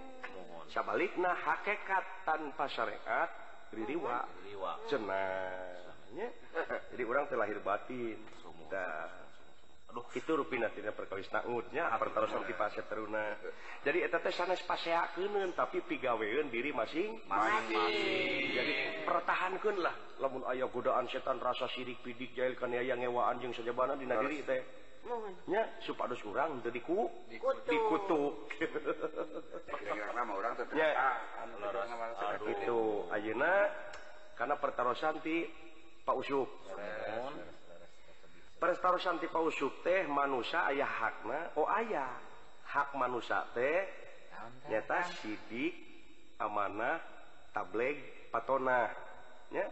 sabalikna 0.75 1.39
hakikat 1.39 2.05
tanpa 2.27 2.67
syariat 2.67 3.31
ririwa 3.71 4.27
cenah. 4.91 6.00
jadi 6.95 7.03
orang 7.07 7.27
terlahir 7.31 7.59
batin. 7.63 8.19
Nah, 8.71 9.11
Aduh. 9.91 10.07
itu 10.15 10.31
ruin 10.31 10.63
perkawis 10.95 11.27
tautnya 11.27 11.91
paset 12.55 12.87
teruna. 12.87 13.35
Jadi 13.83 14.07
paseun 14.63 15.51
tapi 15.59 15.83
pigaweun 15.83 16.47
diri 16.47 16.71
masing 16.71 17.19
masing 17.27 17.91
jadi 18.55 19.03
pertahankan 19.03 19.77
lah. 19.83 19.95
Lamun 20.23 20.47
ayah 20.55 20.71
godaan 20.71 21.11
setan 21.11 21.43
rasa 21.43 21.67
sirik 21.75 21.99
pidik 22.07 22.39
jahil 22.39 22.55
kan 22.55 22.71
ya 22.71 22.95
ngewa 22.95 23.35
anjing 23.35 23.51
saja 23.51 23.75
bana 23.75 23.99
dina 23.99 24.15
diri 24.23 24.47
teh. 24.47 24.63
Nya 25.51 25.81
supados 25.83 26.23
kurang 26.23 26.63
teu 26.63 26.71
diku 26.71 27.11
dikutu 27.67 28.47
mah 30.15 30.35
urang 30.39 30.55
teh 30.55 30.67
itu 32.47 32.79
ayeuna 33.11 33.55
karena 34.39 34.55
pertarusan 34.61 35.19
ti 35.25 35.49
Pak 36.11 36.19
Usup 36.27 36.51
perstarusanti 38.59 39.31
Pak 39.31 39.43
Usup 39.47 39.71
teh 39.87 40.11
manusia 40.11 40.67
ayah 40.75 40.91
hakna 40.91 41.55
Oh 41.55 41.71
ayah. 41.71 42.11
Hak 42.67 42.99
manusia 42.99 43.47
teh 43.55 43.87
nyata 44.67 45.07
sidik 45.23 45.71
amanah 46.43 46.99
tableg 47.55 47.95
patona 48.35 48.91
ya 49.55 49.71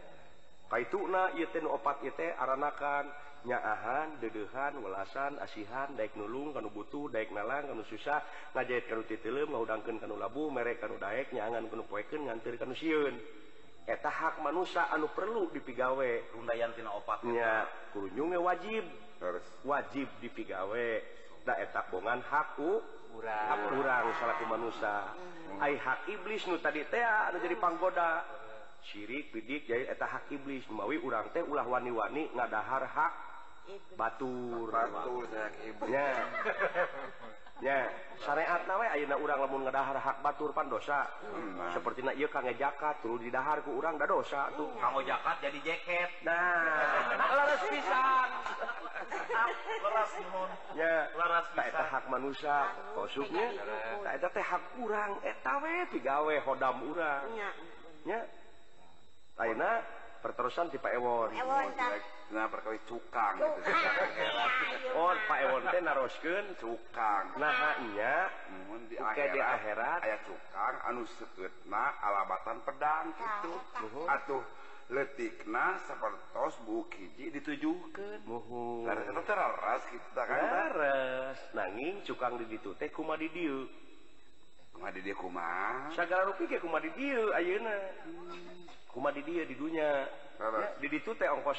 kaituna 0.71 1.35
ieu 1.35 1.51
teh 1.51 1.59
opat 1.67 2.07
ieu 2.07 2.15
teh 2.15 2.31
aranakan 2.39 3.11
nyaahan 3.47 4.23
dedehan 4.23 4.79
welasan 4.79 5.43
asihan 5.43 5.91
daek 5.99 6.15
nulung 6.15 6.55
kanu 6.55 6.71
butuh 6.71 7.11
daek 7.11 7.35
nalang 7.35 7.67
kanu 7.67 7.83
susah 7.91 8.23
ngajahit 8.55 8.87
kanu 8.87 9.03
titileum 9.11 9.55
ngahudangkeun 9.55 9.99
kanu 9.99 10.15
labu 10.15 10.55
merek 10.55 10.79
kanu 10.79 10.99
daek 11.03 11.35
nyaangan 11.35 11.67
kanu 11.67 11.83
poekeun 11.87 12.31
nganteun 12.31 12.59
kanu 12.59 12.75
sieun 12.79 13.15
eta 13.89 14.13
hak 14.13 14.45
manusia 14.45 14.85
anu 14.93 15.09
perlu 15.17 15.49
dipigawe. 15.49 16.37
Rundayantina 16.37 16.93
opatnya 16.93 17.65
kurunyunge 17.97 18.37
wajib. 18.37 18.85
Terus 19.17 19.47
wajib 19.65 20.07
dipigawe. 20.21 20.89
Tak 21.49 21.57
etak 21.65 21.89
bongan 21.89 22.21
hakku 22.21 22.85
kurang. 23.17 24.13
Salaku 24.21 24.45
manusia. 24.45 25.09
Hmm. 25.09 25.65
Ay 25.65 25.81
hak 25.81 26.05
iblis 26.13 26.45
nu 26.45 26.61
tadi 26.61 26.85
teh 26.85 27.01
anu 27.01 27.41
jadi 27.41 27.57
panggoda. 27.57 28.23
Syirik 28.93 29.33
bidik 29.33 29.65
jadi 29.65 29.89
eta 29.89 30.05
hak 30.05 30.29
iblis. 30.29 30.69
Mawi 30.69 31.01
urang 31.01 31.33
teh 31.33 31.41
ulah 31.41 31.65
wani-wani 31.65 32.29
ngadahar 32.37 32.85
hak 32.85 33.13
batur. 33.97 34.69
Batu. 34.69 35.25
iblis. 35.65 35.97
ya 37.59 37.91
syariat 38.23 38.63
nawe 38.71 38.87
ayeuna 38.95 39.19
urang 39.19 39.39
lamun 39.43 39.67
ngadahar 39.67 39.99
hak 39.99 40.23
batur 40.23 40.55
pan 40.55 40.71
dosa. 40.71 41.07
Hmm. 41.27 41.59
seperti 41.75 42.07
na 42.07 42.15
ieu 42.15 42.31
kange 42.31 42.55
jakat 42.55 43.03
turun 43.03 43.19
didahar 43.19 43.63
ku 43.67 43.75
urang 43.79 43.99
da 43.99 44.07
dosa 44.07 44.51
tuh 44.55 44.71
kamu 44.79 45.03
jakat 45.07 45.37
jadi 45.43 45.59
jaket. 45.63 46.11
Nah. 46.23 47.19
Laras 47.39 47.63
pisan. 47.67 48.29
Leres 49.83 50.13
nuhun 50.23 50.51
ya. 50.79 50.95
Laras 51.19 51.47
pisan 51.51 51.67
eta 51.67 51.85
hak 51.91 52.05
manusia. 52.07 52.59
Kosuknya 52.95 53.47
tak 54.07 54.13
eta 54.23 54.29
teh 54.31 54.45
hak 54.45 54.65
urang. 54.79 55.13
Eta 55.27 55.53
we 55.63 55.75
pigawe 55.99 56.35
hodam 56.47 56.77
urang. 56.87 57.23
Nya 57.35 57.51
ya. 58.07 58.21
Aina 59.39 59.83
perterusan 60.19 60.67
Pak 60.75 60.93
ewon. 60.99 61.31
Ewon 61.31 61.71
Oh, 62.29 62.37
nah 62.37 62.45
perkawi 62.45 62.77
tukang 62.85 63.41
tukang. 66.61 67.25
Nahnya 67.41 68.29
di 69.33 69.41
akhirat. 69.41 70.01
aya 70.05 70.19
tukang 70.29 70.77
anu 70.93 71.09
sekutna 71.17 71.97
alabatan 72.05 72.61
pedang 72.69 73.17
itu 73.17 73.53
atuh 74.05 74.45
letikna 74.93 75.81
sepertos 75.89 76.61
bukiji 76.65 77.33
ditujukan 77.33 78.25
muhu 78.25 78.85
teras 79.25 79.85
kita 79.89 80.23
kan 80.25 80.41
teras 80.49 81.39
nanging 81.57 82.05
cukang 82.05 82.41
di 82.41 82.45
ditu 82.45 82.77
teh 82.77 82.93
kuma 82.93 83.17
di 83.17 83.33
dieu? 83.33 83.65
Kuma 84.77 84.93
di 84.93 85.01
dia 85.01 85.17
kuma 85.17 85.89
sagala 85.97 86.29
rupi 86.29 86.45
ke 86.45 86.61
kuma 86.61 86.77
di 86.77 86.93
dieu 86.93 87.33
ayeuna? 87.33 87.73
Hmm. 88.05 88.69
Kuma 88.93 89.11
di 89.17 89.25
dieu 89.25 89.49
di 89.49 89.57
dunya? 89.57 90.28
itu 90.81 91.11
teh 91.15 91.29
ongkos 91.29 91.59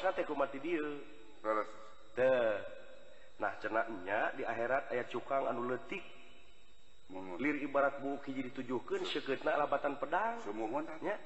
nah 3.40 3.56
cenaknya 3.56 4.36
di 4.36 4.44
akhirat 4.44 4.92
ayat 4.92 5.08
cukang 5.08 5.48
anu 5.48 5.64
letik 5.72 6.04
lir 7.40 7.56
ibarat 7.64 7.98
buki 7.98 8.30
jadi 8.30 8.50
tujuhkan 8.54 9.02
sekena 9.02 9.58
labatan 9.58 9.98
pedang. 9.98 10.38
Semuanya 10.46 11.16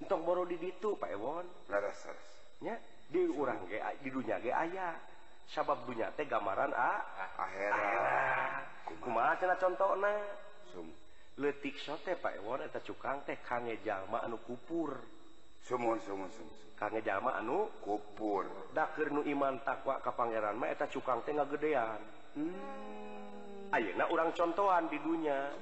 entong 0.00 0.24
boro 0.24 0.48
di 0.48 0.56
itu 0.56 0.96
Pak 0.96 1.10
Ewon. 1.12 1.44
Ya. 2.64 2.76
Di 3.10 3.26
urang 3.26 3.66
ge 3.68 3.82
di 4.00 4.08
dunya 4.08 4.40
ge 4.40 4.52
aya. 4.54 4.96
Sabab 5.50 5.82
dunya 5.82 6.14
teh 6.14 6.24
gambaran 6.30 6.70
a 6.70 6.92
akhirat. 7.36 8.62
kumaha? 9.02 9.34
Cenah 9.36 9.58
contohna? 9.58 10.14
Letik 11.42 11.76
sote 11.82 12.16
Pak 12.16 12.38
Ewon 12.40 12.64
eta 12.64 12.80
cukang 12.80 13.26
teh 13.26 13.36
kange 13.44 13.82
jalma 13.84 14.24
anu 14.24 14.40
kupur. 14.40 14.96
kang 16.80 16.96
jalma 17.04 17.36
anu? 17.36 17.68
Kupur. 17.84 18.48
Dakir 18.72 19.12
nu 19.12 19.20
iman 19.20 19.60
takwa 19.60 20.00
ka 20.00 20.10
Pangeran 20.16 20.56
maeta 20.56 20.88
cukang 20.88 21.20
tengah 21.28 21.44
gedean 21.52 22.00
hmm. 22.36 23.70
Ayeuna 23.70 24.10
orang 24.10 24.34
contohan 24.34 24.90
di 24.90 24.98
dunia 24.98 25.54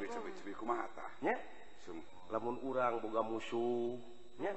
lamun 2.29 2.61
urang 2.61 3.01
boga 3.01 3.25
musuhnya 3.25 4.53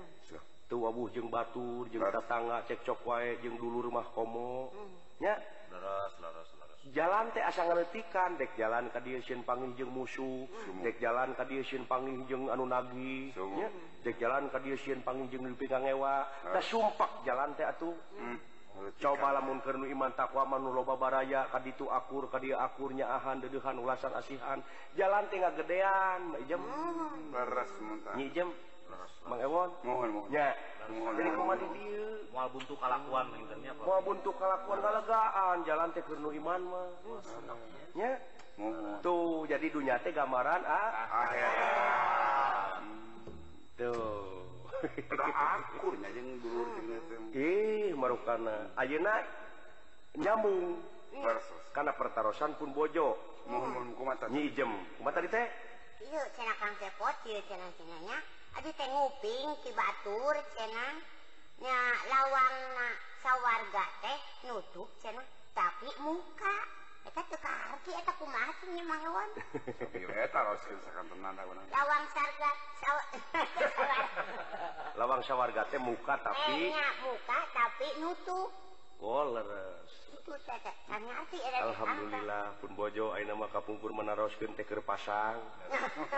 tuh 0.67 0.87
wabuh 0.87 1.07
jeng 1.11 1.31
batur 1.31 1.87
jeng 1.91 2.03
tetangga 2.03 2.63
cekcok 2.67 2.99
wae 3.07 3.39
jeng 3.39 3.55
dulu 3.55 3.91
rumah 3.91 4.07
komonya 4.11 5.35
jalan 6.89 7.29
teh 7.29 7.45
asa 7.45 7.61
ngeretikan 7.69 8.41
dek 8.41 8.57
jalan 8.57 8.89
kadiun 8.89 9.45
panginjeng 9.45 9.93
musuh 9.93 10.49
dek 10.81 10.97
jalan 10.97 11.37
kadiun 11.37 11.85
panginjeng 11.85 12.49
anu 12.49 12.65
nagi 12.65 13.29
dek 14.01 14.17
jalan 14.17 14.49
kadiun 14.49 15.05
panginjeng 15.05 15.45
ngewa. 15.45 16.25
Nah, 16.25 16.63
sumpak 16.65 17.21
jalan 17.21 17.53
teh 17.53 17.65
atuh. 17.69 17.93
Hmm. 18.17 18.39
coba 18.97 19.35
lamun 19.35 19.61
kernu 19.61 19.85
iman 19.93 20.15
takwa 20.15 20.47
takwaman 20.47 20.73
loba 20.73 20.97
baraya 20.97 21.45
kad 21.53 21.61
itu 21.67 21.85
akur 21.91 22.31
ka 22.31 22.41
dia 22.41 22.57
akurnya 22.65 23.05
ahan 23.13 23.43
deduhan 23.43 23.77
ulasan 23.77 24.09
asihan. 24.17 24.57
Jalan 24.97 25.29
tengah 25.29 25.53
gedean 25.53 26.33
jam 26.49 26.65
nyijem 28.17 28.49
mengewon 29.29 29.69
mohon 29.85 30.09
mohon. 30.09 30.29
Ya 30.33 30.55
mohon. 30.89 31.13
buntu 32.51 32.75
kalakuan 32.75 33.31
mau 33.81 34.03
buntu 34.03 34.35
kalakuanlegaan 34.35 35.63
jalan 35.63 35.89
Tekno 35.95 36.35
Iman 36.35 36.61
mah. 36.67 36.91
Tuh 39.01 39.47
jadi 39.47 39.71
dunia 39.71 39.95
teh 40.03 40.11
gambaran 40.11 40.61
ah? 40.67 40.91
Tuh. 43.79 44.43
Ih 47.31 47.95
marukana. 47.95 48.75
Ayeuna 48.75 49.23
nyambung. 50.19 50.83
Karena 51.71 51.95
pertarusan 51.95 52.59
pun 52.59 52.75
bojo. 52.75 53.15
Mohon 53.49 53.97
kumata 53.97 54.29
nyijem 54.29 54.69
kumata 55.01 55.17
di 55.23 55.31
teh? 55.31 55.47
Iya 56.01 56.25
cina 56.33 56.49
kang 56.57 56.73
sepot, 56.81 57.13
iya 57.29 57.37
cina 57.45 57.69
cenahnya 57.77 58.17
aduh 58.51 58.73
teh 58.75 58.87
nguping 58.89 59.49
ti 59.63 59.71
batur 59.73 60.35
cina. 60.53 60.87
nya 61.61 61.77
lawang 62.09 62.57
na 62.73 62.87
sawwarga 63.21 63.85
teh 64.01 64.19
nutup 64.49 64.89
cena 64.97 65.21
tapi 65.53 65.89
muka. 66.01 66.55
Eta 67.01 67.21
teu 67.29 67.37
kaharti 67.37 67.91
eta 67.97 68.13
kumaha 68.17 68.53
sih 68.61 68.69
nya 68.73 68.83
mangewon 68.89 69.29
eta 70.09 70.39
roskeun 70.41 70.81
sakanten 70.85 71.17
nanda 71.21 71.45
lawang 71.45 72.05
sarga 72.13 72.51
saw... 72.81 72.97
lawang 74.99 75.21
sawarga 75.21 75.65
teh 75.69 75.81
muka 75.81 76.17
tapi 76.17 76.73
eh, 76.73 76.93
muka 77.05 77.39
tapi 77.53 77.87
nutup. 78.01 78.49
Oh 79.01 79.25
leres. 79.33 80.10
Alhamdulillah 81.61 82.45
pun 82.61 82.71
bojo 82.77 83.17
A 83.17 83.19
nama 83.25 83.49
kapungkur 83.49 83.89
menaroskin 83.89 84.53
teker 84.53 84.85
pasang. 84.85 85.41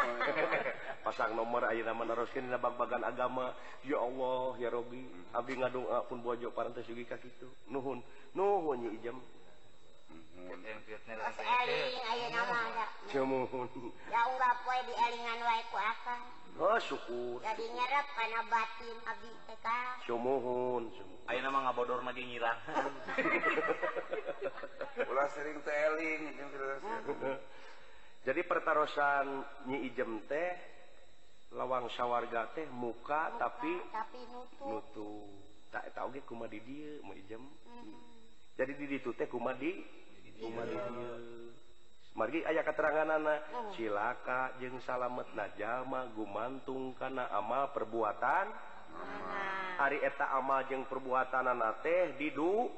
Pasang 1.08 1.40
nomor 1.40 1.64
A 1.64 1.72
nama 1.72 2.04
naroskin 2.04 2.52
bag-bagan 2.52 3.08
agama. 3.08 3.56
Ya 3.88 4.04
Allah 4.04 4.60
ya 4.60 4.68
Robi 4.76 5.08
Abi 5.32 5.56
ngadung 5.56 5.88
pun 6.12 6.20
bojo 6.20 6.52
parantes 6.52 6.84
yugi 6.92 7.08
kaki 7.08 7.32
itu 7.32 7.48
nuhun 7.72 8.04
nuhun 8.36 8.84
ya 8.84 8.92
ijam. 8.92 9.18
Kamu. 13.08 13.40
Ya 14.12 14.22
urap 14.36 14.58
wae 14.68 14.82
di 14.84 14.94
elingan 14.94 15.40
wae 15.48 15.64
ku 15.72 15.78
akang. 15.80 16.43
Oh, 16.54 16.78
syukur 16.86 17.42
nyerap 17.42 18.06
karena 18.14 18.42
batin 18.46 18.98
Abihun 19.10 20.84
Ayo 21.26 21.40
nama 21.42 21.66
ngabodor 21.66 22.06
magi 22.06 22.22
nyilang 22.28 22.60
Ulah 25.10 25.28
sering 25.34 25.58
teling 25.66 26.22
Jadi 28.28 28.42
pertarusan 28.48 29.44
nyi 29.68 29.92
ijem 29.92 30.24
teh 30.32 30.52
lawang 31.54 31.86
syawarga 31.94 32.56
teh 32.58 32.66
muka, 32.72 33.36
muka 33.36 33.38
tapi 33.38 33.74
tapi 33.94 34.20
nutu, 34.32 34.66
nutu. 34.66 35.12
tak 35.70 35.92
tahu 35.94 36.18
ge 36.18 36.22
kuma 36.26 36.48
di 36.50 36.64
dieu 36.66 37.04
mau 37.06 37.14
ijem. 37.14 37.42
Mm 37.42 37.82
-hmm. 37.84 38.00
Jadi 38.58 38.72
di 38.80 38.86
ditu 38.96 39.12
teh 39.14 39.28
kuma 39.30 39.54
di 39.54 39.76
kuma 40.40 40.64
di 40.66 40.78
dieu. 40.78 41.54
margi 42.14 42.46
aya 42.46 42.62
keterangan 42.62 43.10
anak 43.10 43.40
oh. 43.54 43.74
silaka 43.74 44.54
jeng 44.62 44.78
salamet 44.86 45.26
najjallma 45.34 46.14
gumantung 46.14 46.94
karena 46.98 47.30
ama 47.34 47.74
perbuatan. 47.74 48.54
Hari 49.82 50.06
eta 50.06 50.38
amal 50.38 50.70
jeung 50.70 50.86
perbuatan 50.86 51.50
anak 51.50 51.82
teh 51.82 52.14
didu 52.22 52.70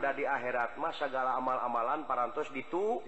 dan 0.00 0.16
di 0.16 0.24
akhirat 0.24 0.80
mah 0.80 0.96
segala 0.96 1.36
amal-amalan 1.36 2.08
parantos 2.08 2.48
ditu 2.56 3.04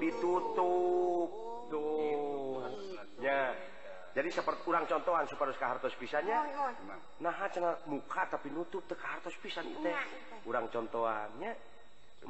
ditutup. 0.00 1.28
Tuhnya 1.68 3.52
jadi 4.16 4.28
seperti 4.32 4.64
kurang 4.64 4.88
contohan 4.88 5.28
supaya 5.28 5.52
ke 5.52 5.66
hartos 5.68 5.92
pisannya 6.00 6.40
nah 7.20 7.36
muka 7.84 8.22
tapi 8.32 8.48
nutup 8.48 8.88
ke 8.88 9.04
hartos 9.04 9.36
pisan 9.44 9.68
teh. 9.84 9.94
Kurang 10.48 10.72
contohannya 10.72 11.67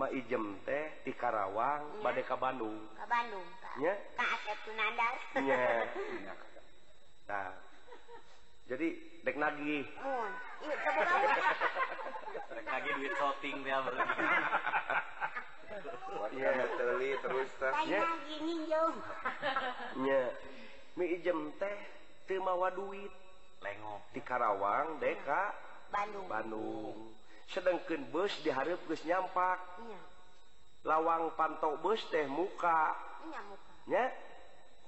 Ijem 0.09 0.57
teh 0.65 1.05
di 1.05 1.13
Karawang 1.13 2.01
Badeka 2.01 2.37
Bandung. 2.39 2.77
Ke 2.97 3.05
Bandung 3.09 3.45
ka. 3.61 3.73
Bandungnya 3.77 3.95
nah, 7.29 7.53
jadi 8.69 8.89
dek 9.21 9.37
nagi 9.37 9.85
lagi 12.69 12.89
duit 12.95 13.13
shopping 13.17 13.57
dia 13.65 13.79
Iya, 16.29 16.53
teli 16.77 17.11
terus 17.21 17.51
teh. 17.57 17.73
Nya. 20.05 20.23
Mi 20.97 21.05
ijem 21.17 21.53
teh 21.57 21.79
teu 22.29 22.41
mawa 22.41 22.69
duit. 22.73 23.13
Lengok. 23.59 24.01
Di 24.15 24.21
Karawang, 24.23 25.03
Deka 25.03 25.51
Bandung. 25.91 26.27
Bandung. 26.31 27.18
sedangkan 27.49 28.09
bus 28.13 28.33
diharap 28.45 28.81
bus 28.89 29.01
nyampak. 29.05 29.59
Ya. 29.85 30.01
lawang 30.87 31.35
pantau 31.35 31.77
bus 31.83 32.01
teh 32.09 32.25
muka. 32.29 32.95
Mukanya 33.29 34.05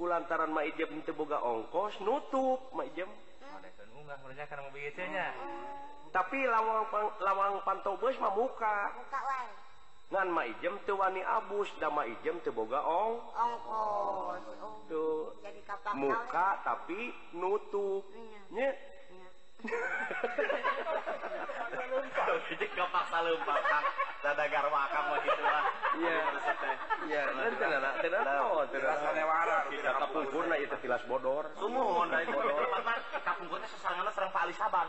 kulantaran 0.01 0.49
Majem 0.49 1.05
boga 1.13 1.45
ongkos 1.45 2.01
nutup 2.01 2.73
Majem 2.73 3.05
hmm. 3.05 3.69
tapi 6.09 6.41
lawang 6.49 6.89
lawang 7.21 7.61
pantau 7.69 8.01
bus 8.01 8.17
mah 8.17 8.33
memuka 8.33 8.97
ngan 10.09 10.29
Majem 10.33 10.81
tuh 10.89 10.97
wani 10.97 11.21
abus 11.21 11.69
dan 11.77 11.93
Majem 11.93 12.41
tuh 12.41 12.57
boga 12.57 12.81
ong 12.81 13.21
ongkos. 13.29 14.41
oh. 14.65 14.81
tuh 14.89 15.37
muka 15.93 16.65
tapi 16.65 17.13
nutupnya 17.37 18.73
karma 24.61 24.83
kamu 24.93 25.13
gitu 25.25 25.41
ah. 25.41 25.49
lah. 25.49 25.65
Iya. 25.97 26.17
Iya. 27.09 27.23
Tenana, 27.33 27.89
tenana, 27.97 28.35
tenana. 28.69 29.59
Kita 29.73 29.91
kapungkurna 29.97 30.55
itu 30.61 30.77
tilas 30.85 31.03
bodor. 31.09 31.49
Sumuhun 31.57 32.13
da 32.13 32.21
itu 32.21 32.37
teman-teman 32.37 33.01
kapungkurna 33.25 33.67
sesangana 33.73 34.11
sareng 34.13 34.31
Pak 34.37 34.43
Ali 34.45 34.55
Saban. 34.55 34.87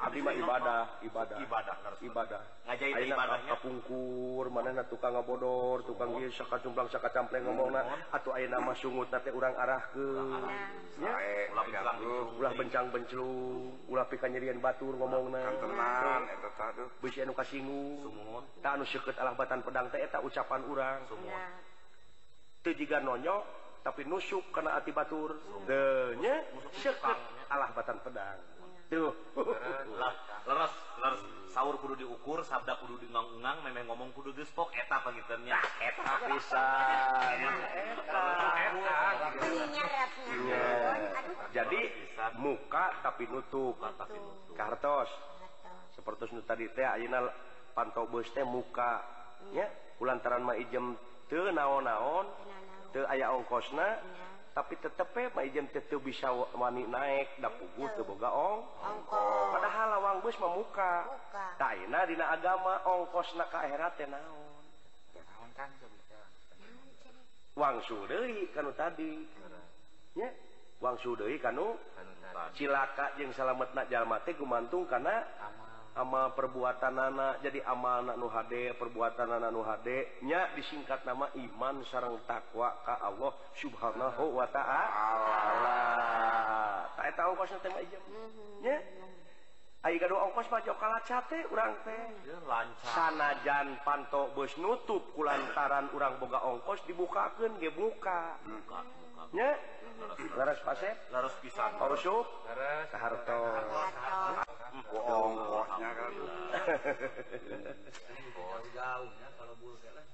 Abdi 0.00 0.20
mah 0.24 0.32
ibadah, 0.32 0.82
ibadah. 1.04 1.36
Ibadah. 1.44 1.74
Ibadah. 2.00 2.40
Ngajai 2.72 2.92
ibadahnya. 3.12 3.52
Kapungkur 3.52 4.44
manehna 4.48 4.82
tukang 4.88 5.12
ngabodor 5.12 5.51
soka 6.32 6.56
jumblang 6.64 6.88
soka 6.88 7.12
campleng 7.12 7.44
ngomong 7.44 7.76
atau 8.10 8.32
air 8.32 8.48
nama 8.48 8.72
sungut 8.74 9.12
nanti 9.12 9.28
orang 9.28 9.54
arah 9.54 9.82
ke 9.92 10.06
ulah 12.40 12.52
bencang 12.56 12.88
benclu 12.88 13.68
ulah 13.92 14.08
pika 14.08 14.26
nyerian 14.32 14.58
batur 14.58 14.96
ngomong 14.96 15.32
bisa 17.04 17.22
anu 17.22 17.36
kasingu. 17.36 18.08
Tak 18.64 18.80
anu 18.80 18.84
syukur 18.88 19.12
alah 19.20 19.36
pedang 19.36 19.86
teh 19.92 20.00
tak 20.08 20.24
ucapan 20.24 20.60
orang 20.64 20.98
itu 22.62 22.70
jika 22.78 23.02
nonyok 23.02 23.42
tapi 23.82 24.06
nusuk 24.06 24.54
karena 24.54 24.78
ati 24.78 24.94
batur. 24.94 25.34
Denya 25.66 26.46
syukur 26.78 27.18
alah 27.50 27.68
batan 27.74 27.98
pedang. 28.00 28.38
Tuh. 28.88 29.12
Leres 30.46 30.74
leres. 31.02 31.41
sahur 31.52 31.76
kudu 31.76 32.00
diukur 32.00 32.40
sabda 32.48 32.80
kudu 32.80 32.96
diungang-ungang 33.04 33.60
memang 33.68 33.92
ngomong 33.92 34.08
kudu 34.16 34.32
gespok 34.32 34.72
eta 34.72 35.04
pengiternya 35.04 35.60
eta 35.84 36.12
bisa 36.32 36.64
jadi 41.52 41.80
muka 42.40 42.84
tapi 43.04 43.28
nutup. 43.28 43.76
Kartos. 44.56 45.10
Seperti 45.92 46.32
nu 46.32 46.40
tadi 46.48 46.64
teh 46.72 46.88
ayeuna 46.88 47.28
pantau 47.76 48.08
beus 48.08 48.32
teh 48.32 48.44
muka. 48.44 49.04
Nya 49.52 49.68
ulantaran 50.00 50.42
mah 50.42 50.56
ijem 50.56 50.96
teu 51.28 51.52
naon-naon 51.52 52.26
teu 52.96 53.04
aya 53.12 53.28
ongkosna. 53.36 54.00
tapi 54.52 54.76
tetepe 54.76 55.32
baikjeng 55.32 55.68
tetu 55.72 55.96
bisa 56.00 56.28
wani 56.32 56.84
naik 56.84 57.40
dapugu 57.40 57.88
gaong 58.20 58.60
padahal 59.52 59.86
lawang 59.96 60.18
bus 60.20 60.36
memuka 60.36 61.08
Taina 61.56 62.04
dina 62.04 62.28
agama 62.28 62.84
ongkos 62.84 63.32
na 63.40 63.48
akhirat 63.48 63.96
naon. 64.08 64.60
Wangsul 67.52 68.08
deui 68.08 68.48
kanu 68.52 68.72
tadi. 68.72 69.28
Nya? 70.16 70.28
Wangsul 70.80 71.16
deui 71.16 71.36
kanu 71.40 71.76
cilaka 72.56 73.16
jeung 73.16 73.32
salametna 73.36 73.84
jalma 73.88 74.20
teh 74.24 74.36
gumantung 74.36 74.88
kana 74.88 75.24
amal 75.40 75.71
ama 75.92 76.32
perbuatan 76.32 76.96
anak 76.96 77.44
jadi 77.44 77.60
amanah 77.68 78.16
nu 78.16 78.24
HD 78.32 78.72
perbuatan 78.80 79.28
anak 79.28 79.50
nu 79.52 79.60
HDnya 79.60 80.56
disingkat 80.56 81.04
nama 81.04 81.28
iman 81.36 81.84
sarang 81.84 82.16
takwa 82.24 82.72
ka 82.80 82.96
Allah 82.96 83.32
subhanahu 83.60 84.32
wa 84.32 84.48
ta'ala 84.48 85.78
tak 86.96 87.12
tahu 87.12 87.36
kosnya 87.36 87.60
teh 87.60 87.72
aja 87.76 87.98
mhm. 88.08 88.64
nya 88.64 88.76
Ayo 89.82 89.98
gaduh 89.98 90.14
ongkos 90.30 90.46
mah 90.46 90.62
kalah 90.62 91.02
cate 91.02 91.42
urang 91.50 91.74
teh. 91.82 92.02
Sanajan 92.94 93.82
panto 93.82 94.30
bos 94.30 94.54
nutup 94.54 95.10
kulantaran 95.18 95.90
urang 95.90 96.22
boga 96.22 96.38
ongkos 96.38 96.86
dibukakan 96.86 97.58
ge 97.58 97.74
buka. 97.74 98.38
Buka. 98.46 98.78
Nya. 99.34 99.58
Laras 100.38 100.62
pasep. 100.62 100.94
Laras 101.10 101.34
pisan. 101.42 101.74
Parusup. 101.82 102.22
Laras. 102.46 102.94
Harto. 102.94 103.42
bohong 104.88 105.34
bosnya 105.36 105.90
kan 105.92 106.12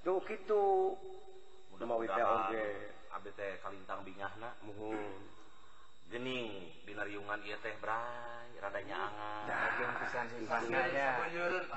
tuh 0.02 0.18
gitu. 0.24 0.64
Mau 1.78 2.02
teh 2.02 2.24
oge 2.24 2.66
abdi 3.14 3.30
teh 3.38 3.52
kalintang 3.62 4.00
bingahna. 4.02 4.50
Muhun. 4.66 4.98
Gening 6.08 6.72
dina 6.88 7.04
riungan 7.04 7.38
ieu 7.44 7.58
teh 7.60 7.76
bray 7.78 8.48
rada 8.58 8.80
nyaangan 8.82 9.44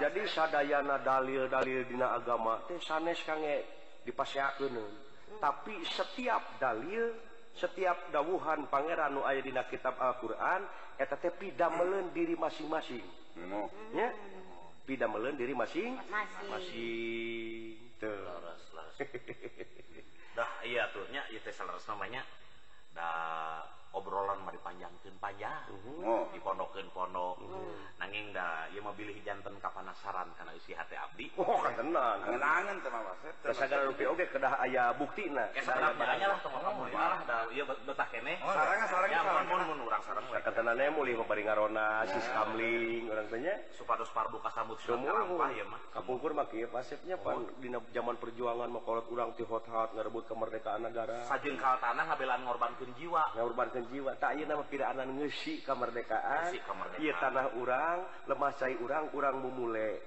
jadi 0.02 0.22
sadayana 0.26 0.98
dalil-dalil 1.06 1.86
dina 1.86 2.18
agama 2.18 2.64
teh 2.66 2.80
sanes 2.82 3.22
kange 3.22 3.62
dipasiakeun 4.08 4.72
hmm. 4.72 5.38
tapi 5.38 5.78
setiap 5.86 6.42
dalil 6.58 7.14
setiap 7.58 8.12
dawuhan 8.16 8.68
Pangeran 8.72 9.16
nu 9.16 9.22
aya 9.28 9.44
dina 9.44 9.68
kitab 9.68 10.00
Alquran 10.00 10.64
eta 10.96 11.18
teh 11.20 11.34
pida 11.36 11.68
melen 11.68 12.14
diri 12.16 12.38
masing-masing. 12.38 13.04
No. 13.48 13.72
nya 13.96 14.12
pida 14.84 15.08
melen 15.08 15.40
diri 15.40 15.56
masing 15.56 15.96
masing. 16.52 17.76
Tuh. 18.00 18.22
Laras, 18.28 18.64
laras. 18.76 18.98
dah 20.38 20.52
iya 20.64 20.88
tuh 20.96 21.06
nya 21.12 21.28
ieu 21.32 21.42
teh 21.44 21.54
salah 21.54 21.76
namanya. 21.88 22.24
Da 22.92 23.08
obrolan 23.92 24.40
mari 24.48 24.60
panjangkan 24.64 25.16
panjang. 25.20 25.68
Mhm. 25.68 26.04
Oh. 26.08 26.24
Di 26.32 26.40
pondoken 26.40 26.88
pondok. 26.96 27.38
Mhm. 27.44 28.00
Nanging 28.00 28.26
dah 28.34 28.66
ia 28.72 28.82
memilih 28.82 29.18
jantan 29.22 29.56
kapanasaran 29.60 30.32
karena 30.36 30.54
isi 30.56 30.72
hati 30.74 30.96
abdi. 30.96 31.28
Oh 31.38 31.60
kan 31.60 31.76
tenang. 31.76 32.18
Angin 32.26 32.42
angin 32.42 32.78
tenang 32.82 33.04
mas. 33.04 33.20
Kesadaran 33.44 33.92
rupi 33.92 34.04
oke 34.08 34.26
kedah 34.32 34.54
ayah 34.68 34.96
bukti 34.96 35.28
nah 35.30 35.48
kesadaran 35.54 35.96
banyak 36.00 36.28
lah 36.28 36.40
sama 36.42 36.60
kamu 36.64 36.82
marah 36.92 37.22
dah 37.28 37.42
iya 37.52 37.64
betah 37.68 38.08
kene. 38.10 38.34
Oh, 38.42 38.54
sarangnya 38.56 38.88
sarangnya 38.88 39.20
sarang 39.22 39.46
mun 39.48 39.62
mun 39.68 39.80
urang 39.86 40.04
sarang 40.04 40.24
kan 40.32 40.54
tenangnya 40.56 40.90
mulih 40.96 41.14
memberi 41.20 41.44
ngarona 41.46 42.08
sis 42.10 42.26
kamling 42.34 43.06
orang 43.12 43.28
tanya 43.30 43.54
supados 43.76 44.10
pardu 44.16 44.40
kasambut 44.42 44.80
semua 44.82 45.52
ya 45.54 45.66
mah. 45.68 45.82
Kapungkur 45.94 46.32
mah 46.34 46.48
kieu 46.50 46.72
pasifnya 46.72 47.20
pan. 47.20 47.44
Oh. 47.44 47.50
Dina 47.60 47.78
zaman 47.92 48.16
perjuangan 48.18 48.72
mah 48.72 48.82
kolot 48.82 49.06
urang 49.12 49.36
ti 49.36 49.44
hot-hot 49.46 49.94
ngarebut 49.94 50.26
kemerdekaan 50.26 50.88
negara. 50.88 51.28
Sajengkal 51.28 51.78
tanah 51.78 52.04
ngabelan 52.08 52.42
ngorbankeun 52.48 52.92
jiwa. 52.98 53.24
Ngorbankeun 53.38 53.81
jiwa 53.90 54.14
tak 54.22 54.38
nama 54.44 54.64
piraanan 54.68 55.10
si 55.32 55.62
kemerdekaan 55.64 56.54
tanah 57.18 57.58
urang 57.58 58.06
lemah 58.28 58.52
lemasai 58.54 58.76
urang 58.82 59.10
kurang 59.10 59.42
memulai. 59.42 59.98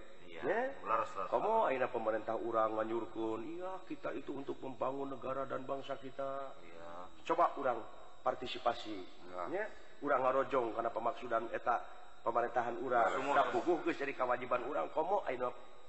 Kamu 1.31 1.73
yeah. 1.73 1.89
pemerintah 1.89 2.37
urang 2.37 2.77
menyurkun 2.77 3.41
Iya 3.57 3.81
kita 3.89 4.13
itu 4.13 4.35
untuk 4.35 4.59
membangun 4.61 5.15
negara 5.15 5.49
dan 5.49 5.65
bangsa 5.65 5.97
kita. 5.97 6.53
Yeah. 6.61 7.07
coba 7.25 7.55
urang 7.57 7.81
partisipasi. 8.21 8.99
Ya. 9.51 9.65
urang 10.05 10.21
ngarojong 10.21 10.77
karena 10.77 10.91
pemaksudan 10.93 11.45
eta 11.55 11.81
pemerintahan 12.21 12.77
urang. 12.83 13.09
Jadi 13.95 14.13
kewajiban 14.13 14.63
urang. 14.69 14.91
Kamu 14.93 15.25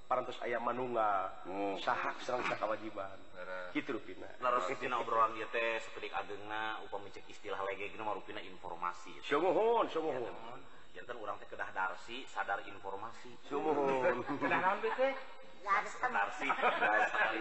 parantos 0.05 0.37
ayam 0.45 0.61
manunga 0.61 1.33
hmm. 1.45 1.81
sahak 1.81 2.17
serang 2.21 2.45
kewajiban 2.45 3.17
gitu 3.75 3.99
rupina. 3.99 4.29
Laras 4.39 4.71
tina 4.79 5.03
obrolan 5.03 5.35
dia 5.35 5.43
teh 5.51 5.83
sepedik 5.83 6.15
agengna 6.15 6.79
upami 6.87 7.11
cek 7.11 7.27
istilah 7.27 7.59
lege 7.67 7.91
mah 7.99 8.15
rupina 8.15 8.39
informasi. 8.39 9.11
Sumuhun 9.27 9.91
sumuhun 9.91 10.31
jantan 10.95 11.19
orang 11.19 11.35
teh 11.43 11.47
kedah 11.51 11.69
darsi 11.75 12.23
sadar 12.31 12.63
informasi. 12.63 13.35
Sumuhun 13.51 14.23
kedah 14.41 14.59
naon 14.63 14.79
teh? 14.79 15.13
Darsi. 15.65 16.45
Darsi. 16.45 16.45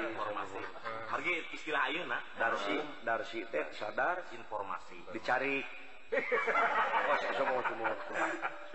Informasi. 0.00 0.60
Hargi 1.12 1.34
istilah 1.52 1.92
ayeuna? 1.92 2.18
Darsi 2.40 2.74
darsi 3.04 3.38
teh 3.52 3.68
sadar 3.76 4.32
informasi. 4.32 4.98
dicari. 5.12 5.83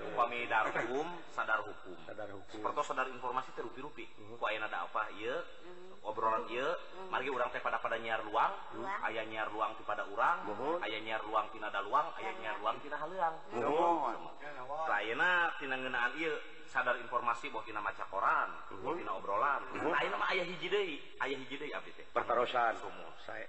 upamidar 0.09 0.65
hukum 0.67 1.07
sadar 1.39 1.59
hukum. 1.63 1.95
Sadar 2.03 2.29
hukum. 2.35 2.59
Seperti 2.59 2.81
sadar 2.83 3.07
informasi 3.07 3.49
terupi-rupi. 3.55 4.05
Uh 4.19 4.35
-huh. 4.35 4.37
ku 4.39 4.43
ayana 4.51 4.67
ada 4.67 4.83
apa 4.83 5.07
iya. 5.15 5.39
Uh 5.63 5.71
-huh. 5.71 6.09
obrolan 6.11 6.43
iya. 6.51 6.67
Uh 6.67 6.75
-huh. 6.75 7.07
margi 7.07 7.29
urang 7.31 7.49
teh 7.55 7.63
pada 7.63 7.79
pada 7.79 7.95
nyiar 7.95 8.19
luang. 8.27 8.51
Uh 8.75 9.07
aya 9.07 9.23
nyiar 9.23 9.47
luang 9.55 9.71
ti 9.79 9.83
pada 9.87 10.03
urang. 10.11 10.43
Uh 10.51 10.77
aya 10.83 10.99
nyiar 10.99 11.23
luang 11.23 11.47
tina 11.55 11.71
da 11.71 11.79
luang. 11.79 12.11
Aya 12.19 12.31
nyiar 12.35 12.59
luang 12.59 12.77
tina 12.83 12.97
haleang. 12.99 13.35
Uh 13.55 14.91
ayeuna 14.91 15.55
tina 15.55 15.75
ngeunaan 15.79 16.11
ieu 16.19 16.35
sadar 16.67 16.99
informasi 16.99 17.49
bahwa 17.49 17.63
tina 17.65 17.79
maca 17.81 18.03
koran 18.11 18.49
bahwa 18.67 18.99
tina 18.99 19.11
obrolan. 19.15 19.61
Uh 19.79 19.95
ayeuna 19.95 20.17
mah 20.19 20.29
aya 20.35 20.43
hiji 20.43 20.67
deui. 20.67 20.99
Aya 21.23 21.35
hiji 21.39 21.55
deui 21.55 21.71
abdi 21.71 21.95
teh. 21.95 22.05
Pertarosan 22.11 22.75
sumur. 22.83 23.15
Saya 23.23 23.47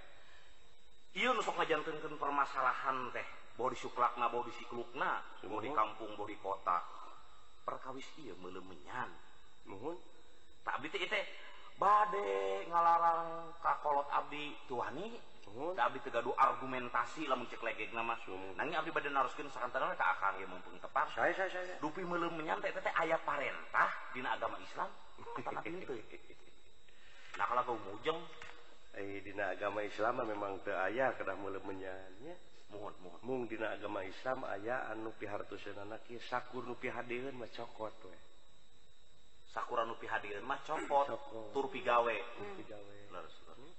ieu 1.19 1.35
nu 1.35 1.43
sok 1.43 1.59
ngajanteunkeun 1.59 2.15
permasalahan 2.23 3.11
teh. 3.11 3.40
bodi 3.61 3.77
suklakna 3.77 4.33
bodi 4.33 4.49
siklukna 4.57 5.21
mau 5.45 5.61
di 5.61 5.69
kampung 5.69 6.17
bodi 6.17 6.33
kota. 6.41 6.81
Perkawis 7.61 8.09
iya 8.25 8.33
melemenyan 8.41 9.13
mohon. 9.69 10.01
Tak 10.65 10.81
abdi 10.81 10.89
teh 10.89 11.25
bade 11.77 12.65
ngalarang 12.73 13.53
kakolot 13.61 14.09
abdi 14.09 14.57
tuani. 14.65 15.13
Tak 15.77 15.93
abdi 15.93 16.01
tegadu 16.09 16.33
argumentasi 16.33 17.29
lah 17.29 17.37
mencek 17.37 17.61
legek 17.61 17.93
nama 17.93 18.17
nangi 18.57 18.73
abdi 18.81 18.89
badan 18.97 19.13
naruskin 19.13 19.53
sakantara 19.53 19.93
ke 19.93 20.05
akar 20.09 20.41
yang 20.41 20.49
mumpung 20.49 20.81
tepat 20.81 21.13
saya 21.13 21.37
saya 21.37 21.53
saya. 21.53 21.77
Dupi 21.85 22.01
melemenyan 22.01 22.65
teh 22.65 22.73
teh 22.73 22.95
ayah 23.05 23.21
parentah 23.29 23.93
dina 24.17 24.41
agama 24.41 24.57
islam. 24.57 24.89
Tanah 25.45 25.61
pintu 25.61 26.01
nah 27.39 27.47
kalau 27.47 27.73
kau 27.73 27.79
mujeng 27.89 28.21
eh, 29.01 29.21
dina 29.25 29.53
agama 29.53 29.81
islam 29.81 30.25
memang 30.25 30.61
ke 30.61 30.73
ayah 30.91 31.13
kedah 31.17 31.39
melemenyannya 31.41 32.50
mung 33.27 33.45
dina 33.51 33.75
agama 33.75 34.01
Islam 34.07 34.47
aya 34.47 34.89
anu 34.95 35.11
pihartusan 35.19 35.77
anakki 35.77 36.19
sakur 36.31 36.65
nu 36.65 36.79
pihadeun 36.79 37.35
mah 37.37 37.51
cokot 37.51 37.95
we. 38.07 38.17
Sakura 39.51 39.83
nu 39.83 39.99
pihadeun 39.99 40.47
mah 40.47 40.63
cokot. 40.63 41.07
Tur 41.51 41.67
pigawe. 41.69 42.17
Tur 42.39 42.51
pigawe. 42.63 42.97
Hmm. 43.11 43.73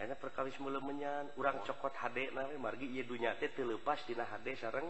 Ana 0.00 0.16
perkawis 0.16 0.56
meulemenyan 0.58 1.30
urang 1.36 1.60
cokot. 1.62 1.92
hade 2.00 2.32
na 2.32 2.48
we 2.48 2.56
margi 2.56 2.88
ieu 2.88 3.04
dunya 3.04 3.36
teh 3.36 3.52
teu 3.52 3.68
leupas 3.68 4.00
dina 4.08 4.24
hade 4.24 4.56
sareng 4.56 4.88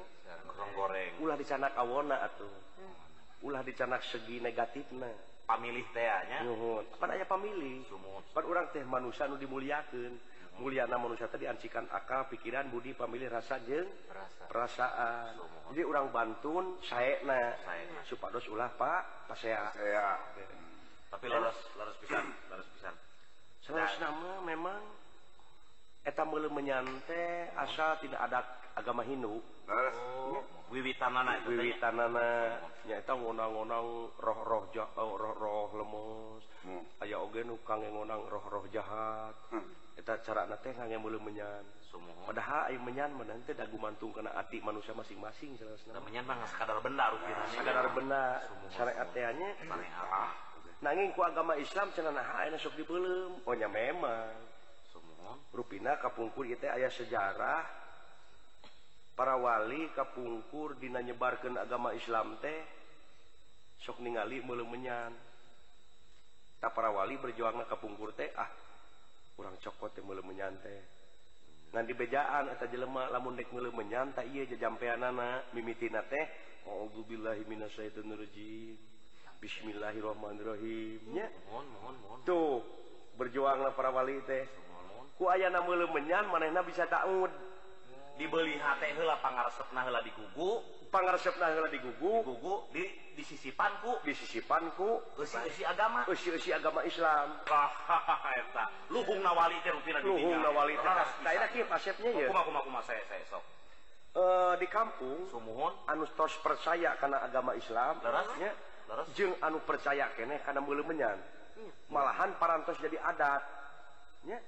rong 0.56 0.72
goreng 0.78 1.18
ulah 1.20 1.34
dicanak 1.34 1.74
awona 1.74 2.22
atuh. 2.22 2.54
Hmm. 2.78 2.94
Ulah 3.42 3.66
dicanak 3.66 4.06
segi 4.14 4.38
negatifna 4.38 5.10
pamilih 5.44 5.84
teh 5.90 6.06
nya. 6.06 6.46
Nuhun 6.46 6.86
pan 6.96 7.10
aya 7.10 7.26
pamilih. 7.26 7.82
Pan 8.30 8.44
urang 8.46 8.70
teh 8.70 8.86
manusia 8.86 9.26
nu 9.26 9.36
dimuliakeun. 9.36 10.31
muliana 10.60 11.00
manusia 11.00 11.30
tadi 11.30 11.48
ancikan 11.48 11.88
akal 11.88 12.28
pikiran 12.28 12.68
Budi 12.68 12.92
pemilih 12.92 13.32
rasa 13.32 13.56
jeng 13.64 13.88
Perasa. 14.04 14.44
perasaan. 14.50 15.32
Jadi 15.72 15.82
orang 15.88 16.12
Bantun 16.12 16.76
saya 16.84 17.22
nah 17.24 17.56
supados 18.04 18.44
ulah 18.52 18.68
Pak 18.76 19.32
pas 19.32 19.38
saya 19.40 19.72
tapi 21.12 21.28
laras 21.28 21.56
laras 21.76 21.96
pisan 22.00 22.24
laras 22.48 22.68
pisan. 22.76 22.94
Selaras 23.62 23.94
nama 24.00 24.40
memang 24.44 24.80
eta 26.02 26.24
meule 26.24 26.48
menyante 26.48 27.52
asal 27.54 28.00
tidak 28.00 28.20
ada 28.26 28.40
agama 28.74 29.04
Hindu. 29.04 29.40
Laras. 29.68 29.96
Oh. 29.96 30.40
wiwitanana 30.72 31.44
wiwitanana. 31.44 32.28
Oh. 32.64 32.88
Nyaeta 32.88 33.12
ngonang-ngonang 33.12 33.88
roh-roh 34.16 34.72
jahat 34.72 34.96
eh, 34.96 35.14
roh-roh 35.20 35.70
lemos 35.76 36.42
hmm. 36.64 37.04
aya 37.04 37.20
oge 37.20 37.44
nu 37.44 37.60
kange 37.62 37.92
ngonang 37.92 38.24
roh-roh 38.26 38.64
jahat. 38.72 39.36
Hmm. 39.52 39.81
eta 39.96 40.18
cara 40.24 40.48
hanya 40.48 40.98
menyan. 40.98 41.64
Padahal 42.22 42.72
menyan 42.80 43.12
mah 43.12 43.28
teh 43.44 43.52
dagu 43.52 43.76
mantung 43.76 44.14
kana 44.16 44.32
ati 44.32 44.62
manusia 44.64 44.96
masing-masing 44.96 45.58
salasna 45.60 46.00
menyan 46.00 46.24
mah 46.24 46.40
sekadar 46.48 46.80
benda 46.80 47.12
benar 47.12 47.44
sekadar 47.52 47.86
benar 47.92 48.40
syariatnya 48.72 49.52
nanging 50.82 51.14
ku 51.14 51.20
agama 51.22 51.54
Islam 51.60 51.92
cenah 51.94 52.10
naha 52.10 52.46
ayeuna 52.46 52.58
sok 52.58 52.74
dibeuleum 52.80 53.44
oh 53.44 53.54
nya 53.54 53.68
memang. 53.68 54.34
Ruina 55.52 56.00
kapungkur 56.00 56.48
ieu 56.48 56.56
teh 56.56 56.72
aya 56.72 56.88
sejarah. 56.88 57.84
Para 59.12 59.36
wali 59.36 59.92
kapungkur 59.92 60.80
dina 60.80 61.04
nyebarkeun 61.04 61.60
agama 61.60 61.92
Islam 61.92 62.40
teh 62.40 62.58
sok 63.84 64.00
ningali 64.00 64.40
belum 64.40 64.66
menyan. 64.66 65.12
Tak 66.58 66.72
para 66.72 66.88
wali 66.88 67.20
berjuangna 67.20 67.68
kapungkur 67.68 68.16
teh 68.16 68.32
ah 68.34 68.48
kurang 69.36 69.56
cokot 69.60 69.92
yang 69.96 70.06
mulai 70.08 70.24
menyantai. 70.24 70.80
Nanti 71.72 71.96
bejaan 71.96 72.52
atau 72.52 72.68
jelema 72.68 73.08
lamun 73.08 73.36
dek 73.36 73.52
mulai 73.52 73.72
menyantai 73.72 74.28
iya 74.28 74.44
jampean 74.60 75.00
anak 75.00 75.48
mimitina 75.56 76.04
teh 76.04 76.28
Alhamdulillahirrahmanirrahim 76.68 78.76
Bismillahirrahmanirrahimnya 79.40 81.26
mohon 81.48 81.66
mohon 81.72 81.96
mohon. 82.04 82.20
Tuh 82.28 82.60
berjuanglah 83.16 83.72
para 83.72 83.90
wali 83.90 84.20
teh. 84.28 84.44
Ku 85.16 85.32
ayana 85.32 85.64
mulai 85.64 85.88
menyan 85.90 86.28
manehna 86.28 86.62
bisa 86.62 86.86
ta'ud 86.86 87.30
dibeli 88.20 88.60
hati 88.60 88.92
hela 88.92 89.16
pangarsep 89.24 89.72
nah 89.72 89.88
hela 89.88 90.04
digugu 90.04 90.60
pangarsep 90.92 91.32
nah 91.40 91.48
hela 91.48 91.72
digugu 91.72 92.20
digugu 92.20 92.68
di 92.76 92.84
disisipanku 93.12 94.00
disisipanku 94.04 95.00
usi-usi 95.20 95.62
agama. 95.64 96.04
Usi-usi 96.08 96.50
agama 96.52 96.80
Islam. 96.84 97.40
Lubung 98.88 99.20
nawali 99.20 99.56
lubung 100.04 100.40
nawali 100.40 100.74
daerah 101.24 101.48
kieu 101.52 101.66
asepnya 101.68 102.10
ya 102.12 102.28
kumaha 102.28 102.44
kumaha 102.48 102.64
kumaha 102.64 102.84
saya 102.84 103.02
saya 103.08 103.24
sok. 103.28 103.44
Uh, 104.12 104.52
di 104.60 104.68
kampung 104.68 105.24
Sumuhun. 105.32 105.72
anus 105.88 106.12
tos 106.12 106.36
percaya 106.44 107.00
karena 107.00 107.24
agama 107.24 107.56
Islam 107.56 107.96
rasanya 108.04 108.52
jeng 109.16 109.32
anu 109.40 109.64
percaya 109.64 110.12
kene 110.12 110.40
karena 110.44 110.60
meuleumnyan 110.60 111.16
menyan. 111.16 111.18
Malahan 111.88 112.36
parantos 112.36 112.76
jadi 112.80 113.00
adat 113.00 113.42
nya 114.28 114.38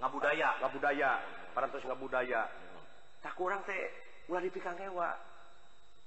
ngabudaya. 0.00 0.56
Ngabudaya. 0.64 1.12
Parantos 1.52 1.84
ngabudaya. 1.84 2.48
Tak 3.20 3.36
kurang 3.36 3.60
teh 3.68 3.76
ulah 4.32 4.40
dipikang 4.40 4.78
hewa 4.80 5.29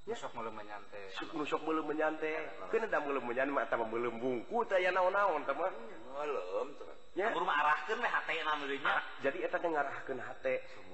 menyantaiok 0.03 1.31
menyantai 1.87 2.35
melembungku 3.87 4.67
saya 4.67 4.91
naon-naon 4.91 5.47
teman 5.47 5.71
ah, 8.83 9.01
jadi 9.23 9.37
dengarahkan 9.63 10.19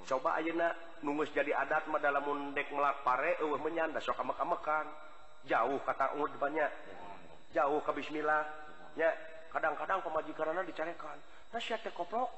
coba 0.06 0.38
Ayeuna 0.38 0.70
nungus 1.02 1.32
jadi 1.34 1.50
adat 1.58 1.90
dalam 1.98 2.22
mundek 2.22 2.70
melak 2.70 3.02
pare 3.02 3.34
uh, 3.42 3.58
menyanda 3.58 3.98
sok 3.98 4.22
maka-mekan 4.22 4.86
jauh 5.48 5.80
kata 5.82 6.14
umur 6.14 6.30
banyak 6.38 6.70
jauh 7.50 7.82
ke 7.82 7.90
Bismillah 7.90 8.46
ya 8.94 9.10
kadang-kadang 9.50 10.00
pemajikan 10.06 10.54
dicarekan. 10.64 11.18
Nasihat 11.50 11.82
koplok. 11.92 12.30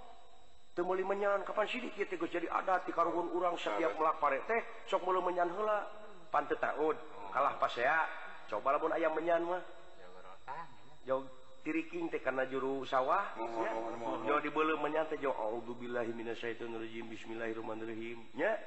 Temuli 0.73 1.05
menyan 1.05 1.45
kapan 1.45 1.69
sidik 1.69 1.93
jadi 2.33 2.49
adat 2.49 2.89
di 2.89 2.97
karungun 2.97 3.29
urang 3.37 3.61
setiap 3.61 3.93
melak 3.93 4.17
pare 4.17 4.41
teh 4.49 4.89
sok 4.89 5.05
mulu 5.05 5.21
menyan 5.21 5.53
hela 5.53 5.85
pantu 6.33 6.57
taud 6.57 6.97
oh. 6.97 7.29
kalah 7.31 7.55
pasea 7.61 8.09
coba 8.49 8.77
labun 8.77 8.93
ayam 8.97 9.13
menyan 9.13 9.45
mah. 9.45 9.61
Jauh 11.03 11.27
tiriking 11.63 12.11
teh 12.11 12.19
karena 12.19 12.43
juru 12.51 12.83
sawah. 12.83 13.39
Jo 14.27 14.43
dibelum 14.43 14.83
menyante 14.83 15.15
jo 15.23 15.31
auzubillahi 15.31 16.11
minasyaitonir 16.11 16.83
bismillahirrahmanirrahim. 17.07 18.19
Nya 18.35 18.59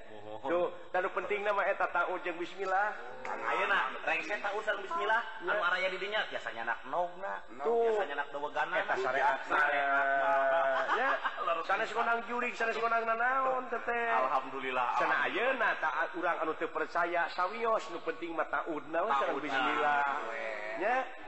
so 0.48 0.72
tanu 0.96 1.12
penting 1.12 1.44
nama 1.44 1.68
eta 1.68 1.92
tahu 1.92 2.16
jeung 2.24 2.40
bismillah. 2.40 2.96
Ayeuna 3.28 3.92
rengse 4.08 4.36
tahu 4.40 4.64
sareng 4.64 4.84
bismillah. 4.88 5.22
Anu 5.44 5.60
araya 5.60 5.88
di 5.92 6.00
dinya 6.00 6.24
biasanya 6.32 6.62
anak 6.72 6.80
nogna 6.88 7.34
tuh. 7.60 7.92
Biasanya 7.92 8.16
anak 8.24 8.28
dewegana. 8.32 8.76
Eta 8.80 8.96
syariat 8.96 9.38
syariat. 9.44 10.86
ya. 10.96 11.12
Sanes 11.66 11.90
konang 11.98 12.22
jurig 12.30 12.54
sanes 12.54 12.78
konang 12.78 13.10
nanaon 13.10 13.66
teteh 13.74 14.06
alhamdulillah 14.14 15.02
cenah 15.02 15.26
ayeuna 15.26 15.74
taat 15.82 16.14
urang 16.14 16.38
anu 16.46 16.54
teu 16.62 16.70
percaya 16.70 17.26
sawios 17.34 17.90
nu 17.90 17.98
penting 18.06 18.38
mah 18.38 18.46
taudna 18.54 19.02
sareng 19.18 19.42
bismillah. 19.42 20.06
Nya 20.78 21.25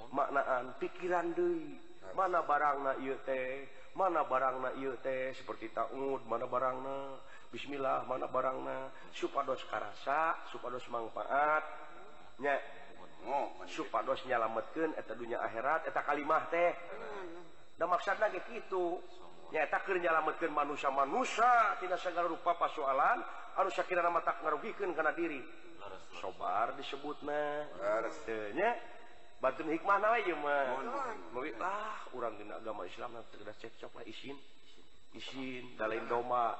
Maknaan 0.09 0.81
pikiran 0.81 1.37
Dei 1.37 1.77
mana 2.17 2.41
barang 2.41 2.81
na 2.81 2.97
teh? 3.21 3.69
Mana 3.93 4.25
barang 4.25 4.65
na 4.65 4.73
teh? 5.05 5.37
Seperti 5.37 5.69
taud 5.69 6.25
mana 6.25 6.49
barang 6.49 6.77
na? 6.81 7.21
Bismillah 7.53 8.09
mana 8.09 8.25
barang 8.33 8.65
na? 8.65 8.89
Supados 9.13 9.61
karasa 9.69 10.41
supados 10.49 10.89
manfaatnya 10.89 12.57
supados 13.69 14.25
nyalamatkan 14.25 14.97
eta 14.97 15.13
dunya 15.13 15.37
akhirat 15.37 15.85
eta 15.85 16.01
kalimah 16.01 16.49
teh. 16.49 16.73
Dan 17.75 17.91
maksud 17.91 18.15
lagi 18.17 18.39
gitu 18.49 19.03
nyalamatkan 19.51 20.51
manusia 20.53 20.89
manusia 20.89 21.77
tidak 21.81 21.99
segala 22.01 22.29
rupa 22.29 22.57
persoalan 22.57 23.21
harus 23.55 23.71
Shakira 23.71 24.03
nama 24.03 24.19
tak 24.19 24.43
merugikan 24.43 24.91
karena 24.91 25.15
diri. 25.15 25.39
Sobar 26.19 26.75
disebut 26.79 27.23
nahnya 27.23 28.71
batu 29.39 29.63
hikmah 29.67 29.99
orang 32.15 32.33
ah, 32.41 32.57
agama 32.59 32.83
Islam 32.87 33.19
cekcok 33.31 34.03
isin. 34.07 34.35
Izin 35.15 35.79
lain 35.79 36.05
doma. 36.11 36.55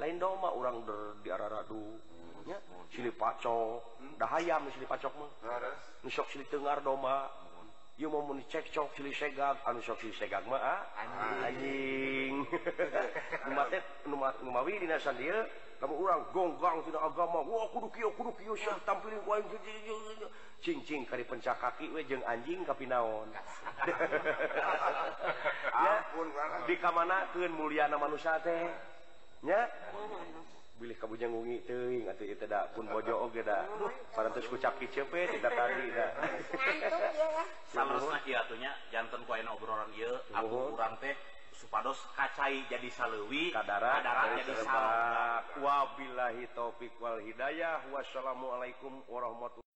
Lain 0.00 0.16
doma 0.16 0.50
orang 0.56 0.82
di 1.20 1.28
arah 1.28 1.60
radunya 1.60 2.58
sini 2.90 3.12
pacok 3.12 4.00
dah 4.16 4.30
ayam 4.40 4.64
sini 4.72 4.88
pacok 4.88 5.12
mah. 5.16 5.30
Nusok 6.04 6.26
sini 6.32 6.44
dengar 6.48 6.80
doma. 6.80 7.43
cekcok 8.50 8.90
siligag 8.96 9.56
anu 9.66 9.80
sokiag 9.82 10.44
anjingmawi 13.84 14.74
di 14.82 14.86
dia 14.90 15.38
kamu 15.82 15.94
orang 16.00 16.22
gonggang 16.32 16.80
tidak 16.86 17.02
agama 17.02 17.44
wah 17.44 17.66
kudu 17.68 17.90
kio, 17.92 18.08
kudu 18.16 18.32
kio, 18.40 18.56
tampilin 18.86 19.20
kau 19.26 19.36
yang 19.36 19.46
cing 20.64 20.80
cing 20.86 21.04
kari 21.04 21.26
pencak 21.28 21.60
kaki 21.60 21.92
we 21.92 22.00
jeng 22.08 22.24
anjing 22.24 22.64
tapi 22.64 22.88
naon 22.88 23.28
ya, 25.84 25.94
di 26.64 26.74
kamana 26.80 27.28
keun 27.36 27.52
mulia 27.52 27.84
nama 27.90 28.08
nusa 28.08 28.40
teh. 28.40 28.64
Nya 29.44 29.68
pilih 30.84 31.00
kabujanggungi 31.00 31.64
teuing 31.64 32.04
atuh 32.12 32.28
ieu 32.28 32.36
da 32.44 32.68
pun 32.76 32.84
bojo 32.84 33.24
oge 33.24 33.40
da. 33.40 33.64
Parantos 34.12 34.44
ku 34.52 34.60
caki 34.60 34.92
cepet 34.92 35.40
da 35.40 35.48
tadi 35.48 35.88
da. 35.96 36.12
Salesna 37.72 38.20
ieu 38.28 38.36
atunya 38.36 38.68
janten 38.92 39.24
ku 39.24 39.32
aya 39.32 39.48
obrolan 39.48 39.88
ieu 39.96 40.12
aku 40.28 40.76
urang 40.76 41.00
teh 41.00 41.16
supados 41.56 41.96
kacai 42.12 42.68
jadi 42.68 42.84
saleuwi 42.92 43.48
kadara 43.48 44.04
kadara 44.04 44.36
jadi 44.44 44.54
salak 44.60 45.56
wabillahi 45.56 46.44
taufik 46.52 46.92
wal 47.00 47.16
hidayah. 47.16 47.80
Wassalamualaikum 47.88 49.08
warahmatullahi 49.08 49.73